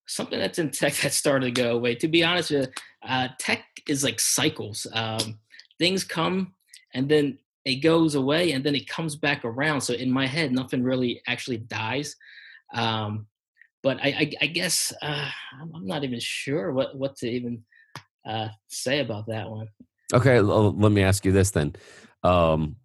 something 0.06 0.38
that's 0.38 0.58
in 0.58 0.70
tech 0.70 0.94
that's 0.94 1.16
starting 1.16 1.54
to 1.54 1.62
go 1.62 1.76
away 1.76 1.94
to 1.94 2.08
be 2.08 2.24
honest 2.24 2.50
with 2.50 2.66
you 2.66 2.72
uh, 3.06 3.28
tech 3.38 3.64
is 3.88 4.02
like 4.02 4.20
cycles. 4.20 4.86
Um, 4.92 5.38
things 5.78 6.04
come 6.04 6.54
and 6.94 7.08
then 7.08 7.38
it 7.64 7.76
goes 7.76 8.14
away 8.14 8.52
and 8.52 8.64
then 8.64 8.74
it 8.74 8.88
comes 8.88 9.16
back 9.16 9.44
around. 9.44 9.80
So 9.80 9.94
in 9.94 10.10
my 10.10 10.26
head, 10.26 10.52
nothing 10.52 10.82
really 10.82 11.22
actually 11.26 11.58
dies. 11.58 12.16
Um, 12.74 13.26
but 13.84 13.98
I, 14.02 14.08
I, 14.08 14.32
I 14.40 14.46
guess 14.46 14.92
uh, 15.02 15.28
I'm 15.60 15.86
not 15.86 16.02
even 16.02 16.18
sure 16.18 16.72
what, 16.72 16.96
what 16.96 17.16
to 17.18 17.28
even 17.28 17.62
uh, 18.26 18.48
say 18.66 19.00
about 19.00 19.26
that 19.28 19.48
one. 19.48 19.68
Okay, 20.12 20.40
let 20.40 20.90
me 20.90 21.02
ask 21.02 21.24
you 21.24 21.32
this 21.32 21.50
then. 21.50 21.76
Um, 22.22 22.76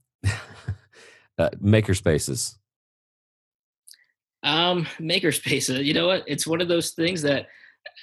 uh, 1.38 1.50
maker 1.62 1.94
spaces. 1.94 2.58
Um, 4.44 4.88
maker 5.00 5.32
spaces. 5.32 5.80
You 5.80 5.94
know 5.94 6.08
what? 6.08 6.26
It's 6.28 6.46
one 6.46 6.60
of 6.62 6.68
those 6.68 6.92
things 6.92 7.22
that 7.22 7.48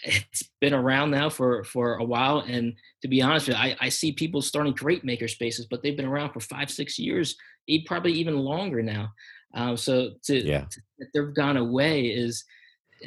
it's 0.02 0.44
been 0.62 0.74
around 0.74 1.10
now 1.10 1.28
for 1.28 1.64
for 1.64 1.96
a 1.96 2.04
while 2.04 2.40
and 2.40 2.74
to 3.02 3.08
be 3.08 3.20
honest 3.20 3.46
with 3.46 3.56
you 3.56 3.62
I, 3.62 3.76
I 3.78 3.88
see 3.90 4.10
people 4.10 4.40
starting 4.40 4.72
great 4.72 5.04
maker 5.04 5.28
spaces 5.28 5.66
but 5.70 5.82
they've 5.82 5.96
been 5.96 6.06
around 6.06 6.32
for 6.32 6.40
five 6.40 6.70
six 6.70 6.98
years 6.98 7.36
probably 7.86 8.12
even 8.12 8.38
longer 8.38 8.82
now 8.82 9.12
um, 9.54 9.76
so 9.76 10.12
to, 10.24 10.44
yeah. 10.44 10.64
to 10.70 10.80
they've 11.12 11.34
gone 11.34 11.58
away 11.58 12.06
is 12.06 12.44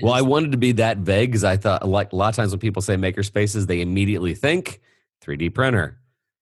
well 0.01 0.13
i 0.13 0.21
wanted 0.21 0.51
to 0.51 0.57
be 0.57 0.71
that 0.71 0.97
vague 0.97 1.29
because 1.29 1.43
i 1.43 1.57
thought 1.57 1.87
like 1.87 2.11
a 2.13 2.15
lot 2.15 2.29
of 2.29 2.35
times 2.35 2.51
when 2.51 2.59
people 2.59 2.81
say 2.81 2.95
maker 2.97 3.23
spaces 3.23 3.65
they 3.65 3.81
immediately 3.81 4.33
think 4.33 4.81
3d 5.23 5.53
printer 5.53 5.99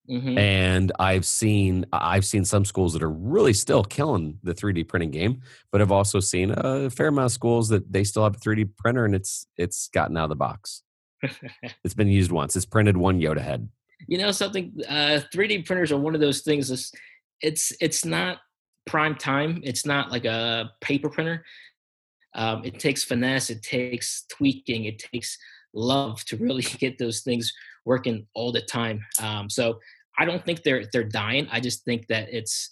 Mm-hmm. 0.10 0.38
And 0.38 0.92
I've 1.00 1.26
seen 1.26 1.86
I've 1.92 2.26
seen 2.26 2.46
some 2.46 2.64
schools 2.64 2.94
that 2.94 3.04
are 3.04 3.12
really 3.12 3.54
still 3.54 3.84
killing 3.84 4.40
the 4.42 4.54
3D 4.54 4.88
printing 4.88 5.12
game, 5.12 5.42
but 5.72 5.82
I've 5.82 5.92
also 5.92 6.20
seen 6.22 6.54
a 6.56 6.90
fair 6.90 7.08
amount 7.08 7.26
of 7.26 7.32
schools 7.34 7.68
that 7.70 7.92
they 7.92 8.06
still 8.06 8.24
have 8.24 8.36
a 8.36 8.40
3D 8.40 8.70
printer 8.78 9.04
and 9.04 9.14
it's 9.14 9.48
it's 9.58 9.90
gotten 9.90 10.16
out 10.16 10.26
of 10.26 10.30
the 10.30 10.36
box. 10.38 10.84
it's 11.84 11.94
been 11.94 12.08
used 12.08 12.32
once. 12.32 12.56
It's 12.56 12.66
printed 12.66 12.96
one 12.96 13.20
Yoda 13.20 13.42
head. 13.42 13.68
You 14.08 14.18
know 14.18 14.32
something? 14.32 14.74
Uh, 14.88 15.22
3D 15.34 15.66
printers 15.66 15.92
are 15.92 15.98
one 15.98 16.16
of 16.16 16.22
those 16.22 16.42
things. 16.42 16.72
It's 16.72 16.94
it's 17.42 17.74
it's 17.82 18.06
not 18.06 18.38
prime 18.86 19.16
time. 19.16 19.60
It's 19.64 19.86
not 19.86 20.10
like 20.10 20.24
a 20.24 20.72
paper 20.80 21.10
printer. 21.10 21.44
Um, 22.38 22.64
it 22.64 22.80
takes 22.80 23.04
finesse. 23.04 23.50
It 23.50 23.64
takes 23.64 24.24
tweaking. 24.30 24.86
It 24.86 25.00
takes 25.00 25.38
love 25.74 26.24
to 26.26 26.38
really 26.38 26.62
get 26.80 26.98
those 26.98 27.22
things 27.22 27.52
working 27.86 28.26
all 28.34 28.52
the 28.52 28.62
time. 28.62 29.04
Um, 29.22 29.50
so 29.50 29.80
I 30.18 30.26
don't 30.26 30.44
think 30.46 30.64
they're 30.64 30.86
they're 30.94 31.04
dying. 31.04 31.48
I 31.52 31.60
just 31.60 31.84
think 31.84 32.08
that 32.08 32.28
it's 32.32 32.72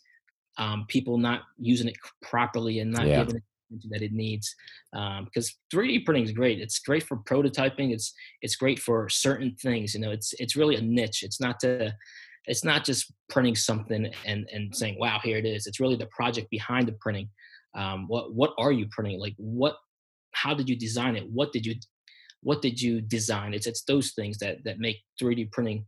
um, 0.58 0.86
people 0.88 1.17
not 1.17 1.41
using 1.58 1.88
it 1.88 1.97
properly 2.21 2.80
and 2.80 2.91
not 2.91 3.08
yeah. 3.08 3.23
giving 3.23 3.38
it 3.38 3.43
that 3.89 4.01
it 4.01 4.13
needs. 4.13 4.56
Because 4.91 5.56
um, 5.73 5.80
3D 5.80 6.06
printing 6.06 6.23
is 6.23 6.32
great. 6.32 6.60
It's 6.60 6.80
great 6.80 7.04
for 7.04 7.17
prototyping. 7.17 7.91
It's 7.91 8.13
it's 8.41 8.56
great 8.56 8.80
for 8.80 9.10
certain 9.10 9.56
things. 9.62 9.93
You 9.93 10.01
know, 10.01 10.12
it's 10.12 10.34
it's 10.39 10.56
really 10.56 10.75
a 10.75 10.82
niche. 10.82 11.23
It's 11.23 11.41
not 11.41 11.60
to 11.62 11.93
it's 12.45 12.63
not 12.63 12.84
just 12.84 13.12
printing 13.30 13.56
something 13.56 14.12
and 14.25 14.47
and 14.54 14.75
saying 14.75 14.97
wow 14.99 15.19
here 15.23 15.38
it 15.38 15.45
is. 15.45 15.67
It's 15.67 15.80
really 15.80 15.95
the 15.95 16.08
project 16.08 16.49
behind 16.49 16.88
the 16.88 16.93
printing. 16.93 17.30
Um, 17.76 18.08
what 18.08 18.34
what 18.34 18.54
are 18.58 18.72
you 18.72 18.88
printing? 18.92 19.20
Like 19.20 19.36
what? 19.38 19.76
How 20.32 20.54
did 20.54 20.68
you 20.68 20.76
design 20.76 21.16
it? 21.16 21.30
What 21.32 21.52
did 21.54 21.66
you 21.66 21.76
what 22.42 22.62
did 22.62 22.82
you 22.82 23.02
design? 23.02 23.54
It's 23.54 23.68
it's 23.68 23.84
those 23.84 24.14
things 24.14 24.38
that 24.40 24.64
that 24.66 24.80
make 24.80 24.98
3D 25.22 25.52
printing 25.52 25.86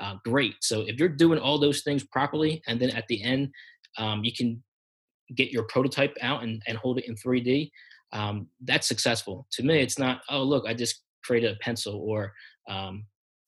uh, 0.00 0.16
great. 0.24 0.56
So 0.60 0.80
if 0.80 0.98
you're 0.98 1.08
doing 1.08 1.38
all 1.38 1.58
those 1.58 1.82
things 1.82 2.04
properly, 2.04 2.62
and 2.66 2.80
then 2.80 2.90
at 2.90 3.06
the 3.08 3.22
end 3.22 3.50
um, 3.98 4.24
you 4.24 4.32
can 4.32 4.62
get 5.34 5.52
your 5.52 5.64
prototype 5.64 6.16
out 6.22 6.42
and, 6.42 6.62
and 6.66 6.76
hold 6.76 6.98
it 6.98 7.06
in 7.06 7.14
3D, 7.14 7.70
um, 8.12 8.48
that's 8.64 8.88
successful. 8.88 9.46
To 9.52 9.62
me, 9.62 9.80
it's 9.80 9.98
not, 9.98 10.22
oh, 10.28 10.42
look, 10.42 10.66
I 10.66 10.74
just 10.74 11.02
created 11.24 11.52
a 11.52 11.58
pencil 11.60 11.94
or, 11.94 12.32
um, 12.68 13.04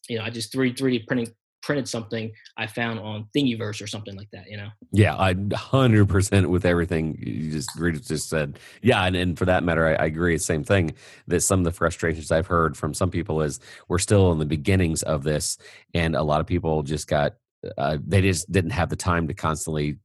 you 0.09 0.18
know, 0.18 0.24
I 0.24 0.31
just 0.31 0.52
3D, 0.52 0.76
3D 0.76 1.07
printing 1.07 1.28
printed 1.62 1.88
something 1.88 2.33
I 2.57 2.66
found 2.66 2.98
on 2.98 3.29
Thingiverse 3.35 3.83
or 3.83 3.87
something 3.87 4.16
like 4.16 4.31
that, 4.33 4.51
you 4.51 4.57
know? 4.57 4.68
Yeah, 4.90 5.16
I 5.16 5.35
100% 5.35 6.46
with 6.46 6.66
everything 6.66 7.16
you 7.20 7.53
just, 7.53 7.70
just 8.07 8.29
said. 8.29 8.59
Yeah, 8.83 9.05
and, 9.05 9.16
and 9.16 9.38
for 9.38 9.44
that 9.46 9.64
matter, 9.64 9.87
I, 9.87 9.94
I 9.94 10.07
agree. 10.07 10.37
Same 10.38 10.64
thing 10.64 10.94
that 11.29 11.40
some 11.40 11.61
of 11.61 11.64
the 11.64 11.72
frustrations 11.72 12.31
I've 12.31 12.48
heard 12.48 12.77
from 12.77 12.94
some 12.94 13.11
people 13.11 13.42
is 13.42 13.61
we're 13.88 13.98
still 13.98 14.33
in 14.33 14.38
the 14.38 14.46
beginnings 14.46 15.03
of 15.03 15.22
this, 15.22 15.57
and 15.94 16.14
a 16.16 16.22
lot 16.22 16.40
of 16.40 16.46
people 16.46 16.83
just 16.83 17.07
got, 17.07 17.35
uh, 17.79 17.98
they 18.05 18.20
just 18.20 18.51
didn't 18.51 18.72
have 18.72 18.90
the 18.90 18.96
time 18.96 19.29
to 19.29 19.35
constantly 19.35 19.98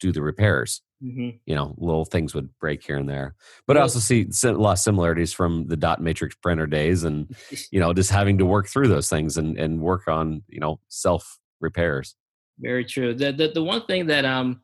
do 0.00 0.12
the 0.12 0.22
repairs. 0.22 0.82
Mm-hmm. 1.02 1.30
You 1.46 1.54
know, 1.54 1.74
little 1.78 2.04
things 2.04 2.34
would 2.34 2.56
break 2.58 2.84
here 2.84 2.96
and 2.96 3.08
there. 3.08 3.34
But 3.66 3.74
well, 3.74 3.82
I 3.82 3.82
also 3.82 3.98
see 3.98 4.28
a 4.44 4.52
lot 4.52 4.72
of 4.72 4.78
similarities 4.78 5.32
from 5.32 5.66
the 5.66 5.76
dot 5.76 6.00
matrix 6.00 6.36
printer 6.36 6.66
days, 6.66 7.04
and 7.04 7.34
you 7.70 7.80
know, 7.80 7.92
just 7.92 8.10
having 8.10 8.38
to 8.38 8.46
work 8.46 8.68
through 8.68 8.88
those 8.88 9.08
things 9.08 9.36
and 9.36 9.58
and 9.58 9.80
work 9.80 10.06
on 10.06 10.42
you 10.48 10.60
know 10.60 10.78
self 10.88 11.38
repairs. 11.60 12.14
Very 12.58 12.84
true. 12.84 13.14
The, 13.14 13.32
the 13.32 13.48
the 13.48 13.64
one 13.64 13.84
thing 13.86 14.06
that 14.06 14.24
um 14.24 14.60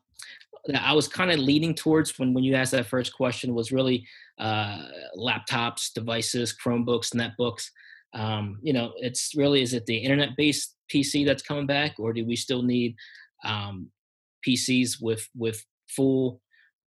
that 0.67 0.83
I 0.83 0.93
was 0.93 1.07
kind 1.07 1.31
of 1.31 1.39
leaning 1.39 1.73
towards 1.73 2.17
when 2.17 2.33
when 2.33 2.43
you 2.43 2.55
asked 2.55 2.71
that 2.71 2.85
first 2.85 3.13
question 3.13 3.53
was 3.53 3.71
really 3.71 4.07
uh, 4.39 4.83
laptops, 5.17 5.93
devices, 5.93 6.55
Chromebooks, 6.55 7.13
netbooks. 7.13 7.69
Um, 8.13 8.59
you 8.61 8.73
know, 8.73 8.93
it's 8.97 9.33
really 9.35 9.61
is 9.61 9.73
it 9.73 9.85
the 9.85 9.97
internet 9.97 10.29
based 10.37 10.75
PC 10.93 11.25
that's 11.25 11.43
coming 11.43 11.67
back, 11.67 11.95
or 11.99 12.13
do 12.13 12.25
we 12.25 12.35
still 12.35 12.61
need 12.61 12.95
um, 13.43 13.89
PCs 14.47 15.01
with 15.01 15.27
with 15.35 15.63
full 15.95 16.41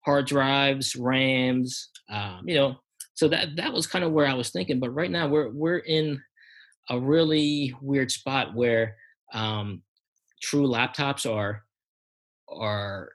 hard 0.04 0.26
drives, 0.26 0.96
RAMs, 0.96 1.90
um, 2.10 2.42
you 2.46 2.54
know. 2.54 2.76
So 3.14 3.28
that 3.28 3.56
that 3.56 3.72
was 3.72 3.86
kind 3.86 4.04
of 4.04 4.12
where 4.12 4.26
I 4.26 4.34
was 4.34 4.50
thinking. 4.50 4.80
But 4.80 4.90
right 4.90 5.10
now 5.10 5.28
we're 5.28 5.50
we're 5.50 5.78
in 5.78 6.20
a 6.90 6.98
really 6.98 7.74
weird 7.80 8.10
spot 8.10 8.54
where 8.54 8.96
um, 9.32 9.82
true 10.42 10.66
laptops 10.66 11.30
are 11.30 11.64
are 12.48 13.10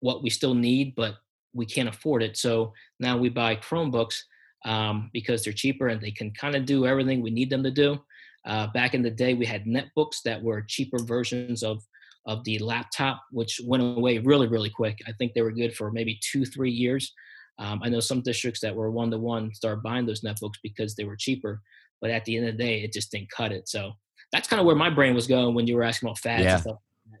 what 0.00 0.22
we 0.22 0.30
still 0.30 0.54
need, 0.54 0.94
but 0.94 1.16
we 1.52 1.66
can't 1.66 1.88
afford 1.88 2.22
it. 2.22 2.36
So 2.36 2.72
now 2.98 3.18
we 3.18 3.28
buy 3.28 3.56
Chromebooks 3.56 4.16
um, 4.64 5.10
because 5.12 5.42
they're 5.42 5.52
cheaper 5.52 5.88
and 5.88 6.00
they 6.00 6.10
can 6.10 6.30
kind 6.32 6.54
of 6.54 6.64
do 6.64 6.86
everything 6.86 7.22
we 7.22 7.30
need 7.30 7.50
them 7.50 7.62
to 7.62 7.70
do. 7.70 7.98
Uh, 8.46 8.68
back 8.68 8.94
in 8.94 9.02
the 9.02 9.10
day, 9.10 9.34
we 9.34 9.44
had 9.44 9.66
netbooks 9.66 10.22
that 10.24 10.42
were 10.42 10.62
cheaper 10.62 10.98
versions 11.02 11.62
of 11.62 11.82
of 12.26 12.44
the 12.44 12.58
laptop, 12.58 13.22
which 13.30 13.60
went 13.64 13.82
away 13.82 14.18
really, 14.18 14.46
really 14.46 14.70
quick. 14.70 14.98
I 15.06 15.12
think 15.12 15.32
they 15.32 15.42
were 15.42 15.52
good 15.52 15.74
for 15.74 15.90
maybe 15.90 16.18
two, 16.22 16.44
three 16.44 16.70
years. 16.70 17.12
Um, 17.58 17.80
I 17.82 17.88
know 17.88 18.00
some 18.00 18.22
districts 18.22 18.60
that 18.60 18.74
were 18.74 18.90
one 18.90 19.10
to 19.10 19.18
one 19.18 19.52
started 19.54 19.82
buying 19.82 20.06
those 20.06 20.22
netbooks 20.22 20.58
because 20.62 20.94
they 20.94 21.04
were 21.04 21.16
cheaper, 21.16 21.60
but 22.00 22.10
at 22.10 22.24
the 22.24 22.36
end 22.36 22.46
of 22.46 22.56
the 22.56 22.62
day, 22.62 22.82
it 22.82 22.92
just 22.92 23.10
didn't 23.10 23.30
cut 23.30 23.52
it. 23.52 23.68
So 23.68 23.92
that's 24.32 24.48
kind 24.48 24.60
of 24.60 24.66
where 24.66 24.76
my 24.76 24.90
brain 24.90 25.14
was 25.14 25.26
going 25.26 25.54
when 25.54 25.66
you 25.66 25.76
were 25.76 25.82
asking 25.82 26.08
about 26.08 26.18
fads. 26.18 26.44
Yeah. 26.66 26.72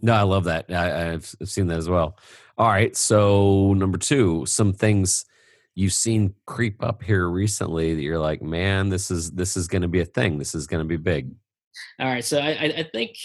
No, 0.02 0.14
I 0.14 0.22
love 0.22 0.44
that. 0.44 0.66
I, 0.70 0.86
have 1.10 1.26
seen 1.44 1.66
that 1.66 1.78
as 1.78 1.88
well. 1.88 2.16
All 2.56 2.68
right, 2.68 2.96
so 2.96 3.74
number 3.74 3.98
two, 3.98 4.46
some 4.46 4.72
things 4.72 5.24
you've 5.74 5.92
seen 5.92 6.34
creep 6.46 6.82
up 6.82 7.02
here 7.02 7.28
recently 7.28 7.94
that 7.94 8.02
you're 8.02 8.18
like, 8.18 8.42
man, 8.42 8.88
this 8.88 9.10
is 9.10 9.30
this 9.32 9.56
is 9.56 9.68
going 9.68 9.82
to 9.82 9.88
be 9.88 10.00
a 10.00 10.04
thing. 10.04 10.38
This 10.38 10.54
is 10.54 10.66
going 10.66 10.82
to 10.82 10.88
be 10.88 10.96
big. 10.96 11.32
All 11.98 12.06
right, 12.06 12.24
so 12.24 12.38
I, 12.38 12.50
I 12.78 12.88
think 12.92 13.16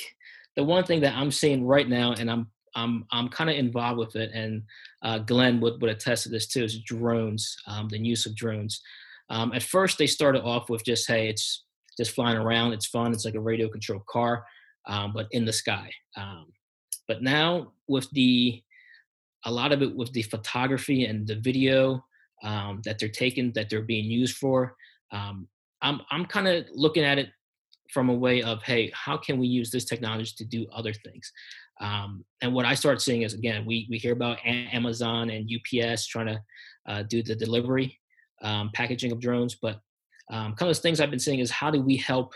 the 0.55 0.63
one 0.63 0.83
thing 0.83 1.01
that 1.01 1.15
I'm 1.15 1.31
seeing 1.31 1.65
right 1.65 1.87
now, 1.87 2.13
and 2.13 2.29
I'm 2.29 2.47
I'm 2.75 3.05
I'm 3.11 3.29
kind 3.29 3.49
of 3.49 3.55
involved 3.55 3.99
with 3.99 4.15
it, 4.15 4.31
and 4.33 4.63
uh, 5.01 5.19
Glenn 5.19 5.59
would 5.61 5.81
would 5.81 5.89
attest 5.89 6.23
to 6.23 6.29
this 6.29 6.47
too, 6.47 6.63
is 6.63 6.79
drones, 6.79 7.57
um, 7.67 7.87
the 7.89 7.97
use 7.97 8.25
of 8.25 8.35
drones. 8.35 8.81
Um, 9.29 9.53
at 9.53 9.63
first, 9.63 9.97
they 9.97 10.07
started 10.07 10.43
off 10.43 10.69
with 10.69 10.83
just 10.83 11.07
hey, 11.07 11.29
it's 11.29 11.63
just 11.97 12.11
flying 12.11 12.37
around, 12.37 12.73
it's 12.73 12.85
fun, 12.85 13.13
it's 13.13 13.25
like 13.25 13.35
a 13.35 13.39
radio 13.39 13.69
controlled 13.69 14.05
car, 14.05 14.45
um, 14.87 15.13
but 15.13 15.27
in 15.31 15.45
the 15.45 15.53
sky. 15.53 15.89
Um, 16.17 16.47
but 17.07 17.21
now 17.21 17.71
with 17.87 18.09
the 18.11 18.61
a 19.45 19.51
lot 19.51 19.71
of 19.71 19.81
it 19.81 19.95
with 19.95 20.11
the 20.13 20.23
photography 20.23 21.05
and 21.05 21.27
the 21.27 21.35
video 21.35 22.03
um, 22.43 22.81
that 22.83 22.99
they're 22.99 23.09
taking, 23.09 23.51
that 23.53 23.69
they're 23.69 23.81
being 23.81 24.05
used 24.05 24.37
for, 24.37 24.75
um, 25.11 25.47
I'm 25.81 26.01
I'm 26.11 26.25
kind 26.25 26.47
of 26.47 26.65
looking 26.73 27.03
at 27.03 27.19
it 27.19 27.29
from 27.91 28.09
a 28.09 28.13
way 28.13 28.41
of 28.41 28.61
hey 28.63 28.91
how 28.93 29.17
can 29.17 29.37
we 29.37 29.47
use 29.47 29.71
this 29.71 29.85
technology 29.85 30.33
to 30.37 30.45
do 30.45 30.65
other 30.73 30.93
things? 30.93 31.31
Um, 31.81 32.23
and 32.41 32.53
what 32.53 32.65
i 32.65 32.73
start 32.73 33.01
seeing 33.01 33.23
is 33.23 33.33
again 33.33 33.65
we, 33.65 33.85
we 33.89 33.97
hear 33.97 34.13
about 34.13 34.37
amazon 34.45 35.29
and 35.29 35.49
ups 35.51 36.07
trying 36.07 36.27
to 36.27 36.41
uh, 36.87 37.03
do 37.03 37.21
the 37.21 37.35
delivery 37.35 37.99
um, 38.41 38.71
packaging 38.73 39.11
of 39.11 39.19
drones 39.19 39.55
but 39.55 39.81
um, 40.31 40.55
kind 40.55 40.71
of 40.71 40.77
things 40.77 41.01
i've 41.01 41.09
been 41.09 41.19
seeing 41.19 41.39
is 41.39 41.51
how 41.51 41.69
do 41.69 41.81
we 41.81 41.97
help 41.97 42.33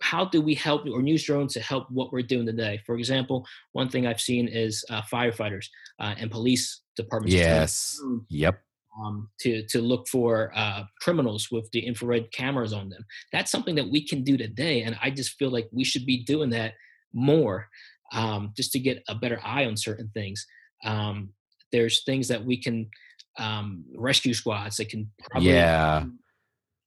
how 0.00 0.24
do 0.24 0.40
we 0.40 0.54
help 0.54 0.86
or 0.86 1.00
use 1.00 1.24
drones 1.24 1.54
to 1.54 1.60
help 1.60 1.90
what 1.90 2.12
we're 2.12 2.22
doing 2.22 2.44
today? 2.46 2.80
For 2.86 2.96
example 2.96 3.46
one 3.72 3.88
thing 3.88 4.06
i've 4.06 4.20
seen 4.20 4.48
is 4.48 4.84
uh, 4.90 5.02
firefighters 5.02 5.66
uh, 5.98 6.14
and 6.18 6.30
police 6.30 6.80
departments 6.96 7.34
yes. 7.34 8.00
yep 8.28 8.63
um, 9.02 9.28
to 9.40 9.64
to 9.68 9.80
look 9.80 10.08
for 10.08 10.52
uh, 10.54 10.84
criminals 11.00 11.48
with 11.50 11.70
the 11.72 11.80
infrared 11.80 12.32
cameras 12.32 12.72
on 12.72 12.88
them. 12.88 13.04
That's 13.32 13.50
something 13.50 13.74
that 13.76 13.90
we 13.90 14.06
can 14.06 14.22
do 14.22 14.36
today, 14.36 14.82
and 14.82 14.96
I 15.02 15.10
just 15.10 15.36
feel 15.38 15.50
like 15.50 15.68
we 15.72 15.84
should 15.84 16.06
be 16.06 16.24
doing 16.24 16.50
that 16.50 16.74
more, 17.12 17.68
um, 18.12 18.52
just 18.56 18.72
to 18.72 18.78
get 18.78 19.02
a 19.08 19.14
better 19.14 19.40
eye 19.44 19.66
on 19.66 19.76
certain 19.76 20.10
things. 20.14 20.46
Um, 20.84 21.30
there's 21.72 22.04
things 22.04 22.28
that 22.28 22.44
we 22.44 22.60
can 22.60 22.88
um, 23.38 23.84
rescue 23.96 24.34
squads 24.34 24.76
that 24.76 24.88
can 24.88 25.10
probably 25.30 25.50
yeah. 25.50 26.04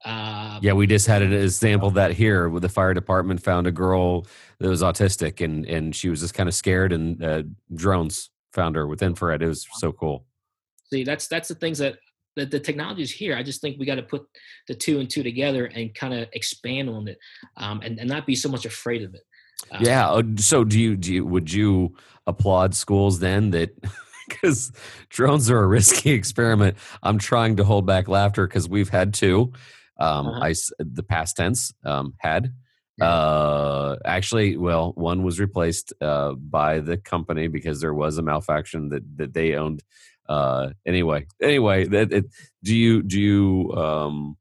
Uh, 0.05 0.59
yeah, 0.61 0.73
we 0.73 0.85
just 0.85 1.07
had 1.07 1.23
an 1.23 1.33
example 1.33 1.87
of 1.87 1.95
that 1.95 2.11
here 2.11 2.49
where 2.49 2.61
the 2.61 2.69
fire 2.69 2.93
department 2.93 3.41
found 3.41 3.65
a 3.65 3.71
girl 3.71 4.27
that 4.59 4.69
was 4.69 4.83
autistic 4.83 5.43
and 5.43 5.65
and 5.65 5.95
she 5.95 6.07
was 6.07 6.21
just 6.21 6.35
kind 6.35 6.47
of 6.47 6.53
scared 6.53 6.93
and 6.93 7.23
uh, 7.23 7.43
drones 7.73 8.29
found 8.53 8.75
her 8.75 8.87
with 8.87 9.01
infrared. 9.01 9.41
It 9.41 9.47
was 9.47 9.65
so 9.73 9.91
cool. 9.91 10.25
See, 10.91 11.03
that's 11.03 11.27
that's 11.27 11.49
the 11.49 11.55
things 11.55 11.79
that 11.79 11.97
the, 12.35 12.45
the 12.45 12.59
technology 12.59 13.01
is 13.01 13.11
here. 13.11 13.35
I 13.35 13.43
just 13.43 13.61
think 13.61 13.77
we 13.79 13.85
got 13.85 13.95
to 13.95 14.03
put 14.03 14.23
the 14.67 14.75
two 14.75 14.99
and 14.99 15.09
two 15.09 15.23
together 15.23 15.65
and 15.65 15.93
kind 15.93 16.13
of 16.13 16.27
expand 16.33 16.89
on 16.89 17.07
it, 17.07 17.17
um, 17.57 17.81
and 17.81 17.99
and 17.99 18.09
not 18.09 18.25
be 18.25 18.35
so 18.35 18.49
much 18.49 18.65
afraid 18.65 19.03
of 19.03 19.13
it. 19.13 19.21
Um, 19.71 19.83
yeah. 19.83 20.09
Uh, 20.09 20.23
so 20.37 20.63
do 20.63 20.79
you 20.79 20.95
do 20.95 21.13
you 21.13 21.25
would 21.25 21.51
you 21.51 21.95
applaud 22.25 22.75
schools 22.75 23.19
then 23.19 23.51
that? 23.51 23.71
Because 24.29 24.73
drones 25.07 25.49
are 25.49 25.63
a 25.63 25.65
risky 25.65 26.11
experiment. 26.11 26.75
I'm 27.01 27.17
trying 27.17 27.55
to 27.55 27.63
hold 27.63 27.85
back 27.85 28.09
laughter 28.09 28.45
because 28.45 28.67
we've 28.67 28.89
had 28.89 29.13
two. 29.13 29.53
Um, 29.97 30.27
uh-huh. 30.27 30.43
I 30.43 30.53
the 30.79 31.03
past 31.03 31.37
tense 31.37 31.73
um, 31.85 32.13
had 32.17 32.51
uh, 33.01 33.95
actually, 34.05 34.57
well, 34.57 34.91
one 34.93 35.23
was 35.23 35.39
replaced 35.39 35.93
uh, 36.01 36.33
by 36.33 36.79
the 36.79 36.97
company 36.97 37.47
because 37.47 37.79
there 37.79 37.93
was 37.93 38.17
a 38.17 38.23
malfunction 38.23 38.89
that 38.89 39.17
that 39.17 39.33
they 39.33 39.55
owned 39.55 39.83
uh, 40.29 40.69
anyway, 40.85 41.25
anyway, 41.41 41.85
that 41.85 42.11
it, 42.11 42.25
do 42.63 42.75
you 42.75 43.03
do 43.03 43.19
you 43.19 43.73
um, 43.73 44.37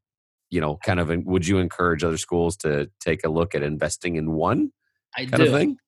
you 0.51 0.61
know 0.61 0.79
kind 0.85 1.01
of 1.01 1.11
would 1.25 1.47
you 1.47 1.59
encourage 1.59 2.05
other 2.05 2.19
schools 2.19 2.57
to 2.59 2.91
take 3.01 3.25
a 3.25 3.29
look 3.29 3.55
at 3.55 3.63
investing 3.63 4.17
in 4.17 4.33
one 4.33 4.73
I 5.17 5.27
kind 5.27 5.43
do. 5.43 5.47
of 5.47 5.53
thing? 5.53 5.79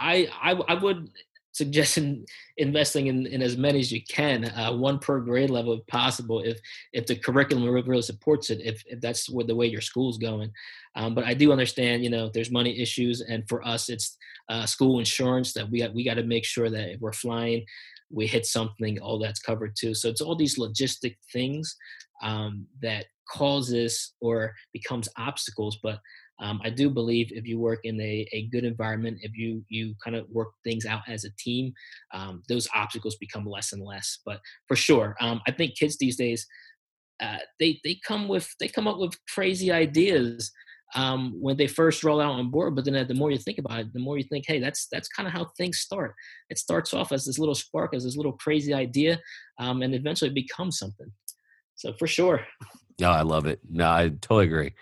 I, 0.00 0.28
I 0.40 0.52
I 0.52 0.74
would 0.74 1.08
suggest 1.58 1.98
in 1.98 2.24
investing 2.56 3.08
in, 3.08 3.26
in 3.26 3.42
as 3.42 3.56
many 3.56 3.80
as 3.80 3.90
you 3.90 4.00
can, 4.08 4.44
uh, 4.44 4.72
one 4.72 4.98
per 4.98 5.20
grade 5.20 5.50
level 5.50 5.74
if 5.74 5.86
possible, 5.86 6.40
if 6.40 6.58
if 6.92 7.06
the 7.06 7.16
curriculum 7.16 7.68
really 7.68 8.02
supports 8.02 8.50
it, 8.50 8.60
if, 8.62 8.82
if 8.86 9.00
that's 9.00 9.28
what 9.28 9.46
the 9.46 9.54
way 9.54 9.66
your 9.66 9.80
school's 9.80 10.18
going. 10.18 10.50
Um, 10.94 11.14
but 11.14 11.24
I 11.24 11.34
do 11.34 11.52
understand, 11.52 12.04
you 12.04 12.10
know, 12.10 12.30
there's 12.32 12.50
money 12.50 12.80
issues, 12.80 13.20
and 13.20 13.46
for 13.48 13.66
us, 13.66 13.88
it's 13.88 14.16
uh, 14.48 14.66
school 14.66 14.98
insurance 14.98 15.52
that 15.52 15.68
we 15.70 15.80
got 15.80 15.94
we 15.94 16.04
got 16.04 16.14
to 16.14 16.22
make 16.22 16.44
sure 16.44 16.70
that 16.70 16.92
if 16.94 17.00
we're 17.00 17.12
flying, 17.12 17.64
we 18.10 18.26
hit 18.26 18.46
something, 18.46 18.98
all 19.00 19.18
that's 19.18 19.40
covered 19.40 19.76
too. 19.78 19.94
So 19.94 20.08
it's 20.08 20.20
all 20.20 20.36
these 20.36 20.58
logistic 20.58 21.16
things 21.32 21.76
um, 22.22 22.66
that 22.82 23.06
causes 23.30 24.14
or 24.20 24.54
becomes 24.72 25.08
obstacles. 25.16 25.78
But 25.82 26.00
um, 26.40 26.60
I 26.64 26.70
do 26.70 26.88
believe 26.88 27.32
if 27.32 27.46
you 27.46 27.58
work 27.58 27.80
in 27.84 28.00
a, 28.00 28.26
a 28.32 28.46
good 28.48 28.64
environment, 28.64 29.18
if 29.22 29.36
you 29.36 29.64
you 29.68 29.94
kind 30.02 30.16
of 30.16 30.26
work 30.30 30.48
things 30.64 30.86
out 30.86 31.02
as 31.08 31.24
a 31.24 31.34
team, 31.38 31.72
um, 32.14 32.42
those 32.48 32.68
obstacles 32.74 33.16
become 33.16 33.44
less 33.44 33.72
and 33.72 33.82
less. 33.84 34.20
But 34.24 34.40
for 34.68 34.76
sure, 34.76 35.16
um, 35.20 35.40
I 35.46 35.52
think 35.52 35.76
kids 35.76 35.96
these 35.98 36.16
days. 36.16 36.46
Uh, 37.20 37.38
they 37.58 37.80
they 37.82 37.98
come 38.06 38.28
with 38.28 38.48
they 38.60 38.68
come 38.68 38.86
up 38.86 38.96
with 38.96 39.12
crazy 39.34 39.72
ideas 39.72 40.52
um, 40.94 41.34
when 41.40 41.56
they 41.56 41.66
first 41.66 42.02
roll 42.04 42.20
out 42.20 42.32
on 42.32 42.50
board. 42.50 42.74
But 42.74 42.84
then 42.84 43.06
the 43.06 43.14
more 43.14 43.30
you 43.30 43.38
think 43.38 43.58
about 43.58 43.80
it, 43.80 43.92
the 43.92 43.98
more 43.98 44.18
you 44.18 44.24
think, 44.24 44.44
hey, 44.46 44.58
that's 44.58 44.86
that's 44.90 45.08
kind 45.08 45.26
of 45.26 45.32
how 45.32 45.46
things 45.56 45.78
start. 45.78 46.14
It 46.50 46.58
starts 46.58 46.94
off 46.94 47.12
as 47.12 47.24
this 47.24 47.38
little 47.38 47.54
spark, 47.54 47.94
as 47.94 48.04
this 48.04 48.16
little 48.16 48.32
crazy 48.32 48.74
idea, 48.74 49.20
um, 49.58 49.82
and 49.82 49.94
eventually 49.94 50.30
it 50.30 50.34
becomes 50.34 50.78
something. 50.78 51.10
So 51.74 51.92
for 51.92 52.06
sure. 52.06 52.46
No, 53.00 53.10
I 53.10 53.22
love 53.22 53.46
it. 53.46 53.60
No, 53.70 53.88
I 53.88 54.08
totally 54.08 54.46
agree. 54.46 54.74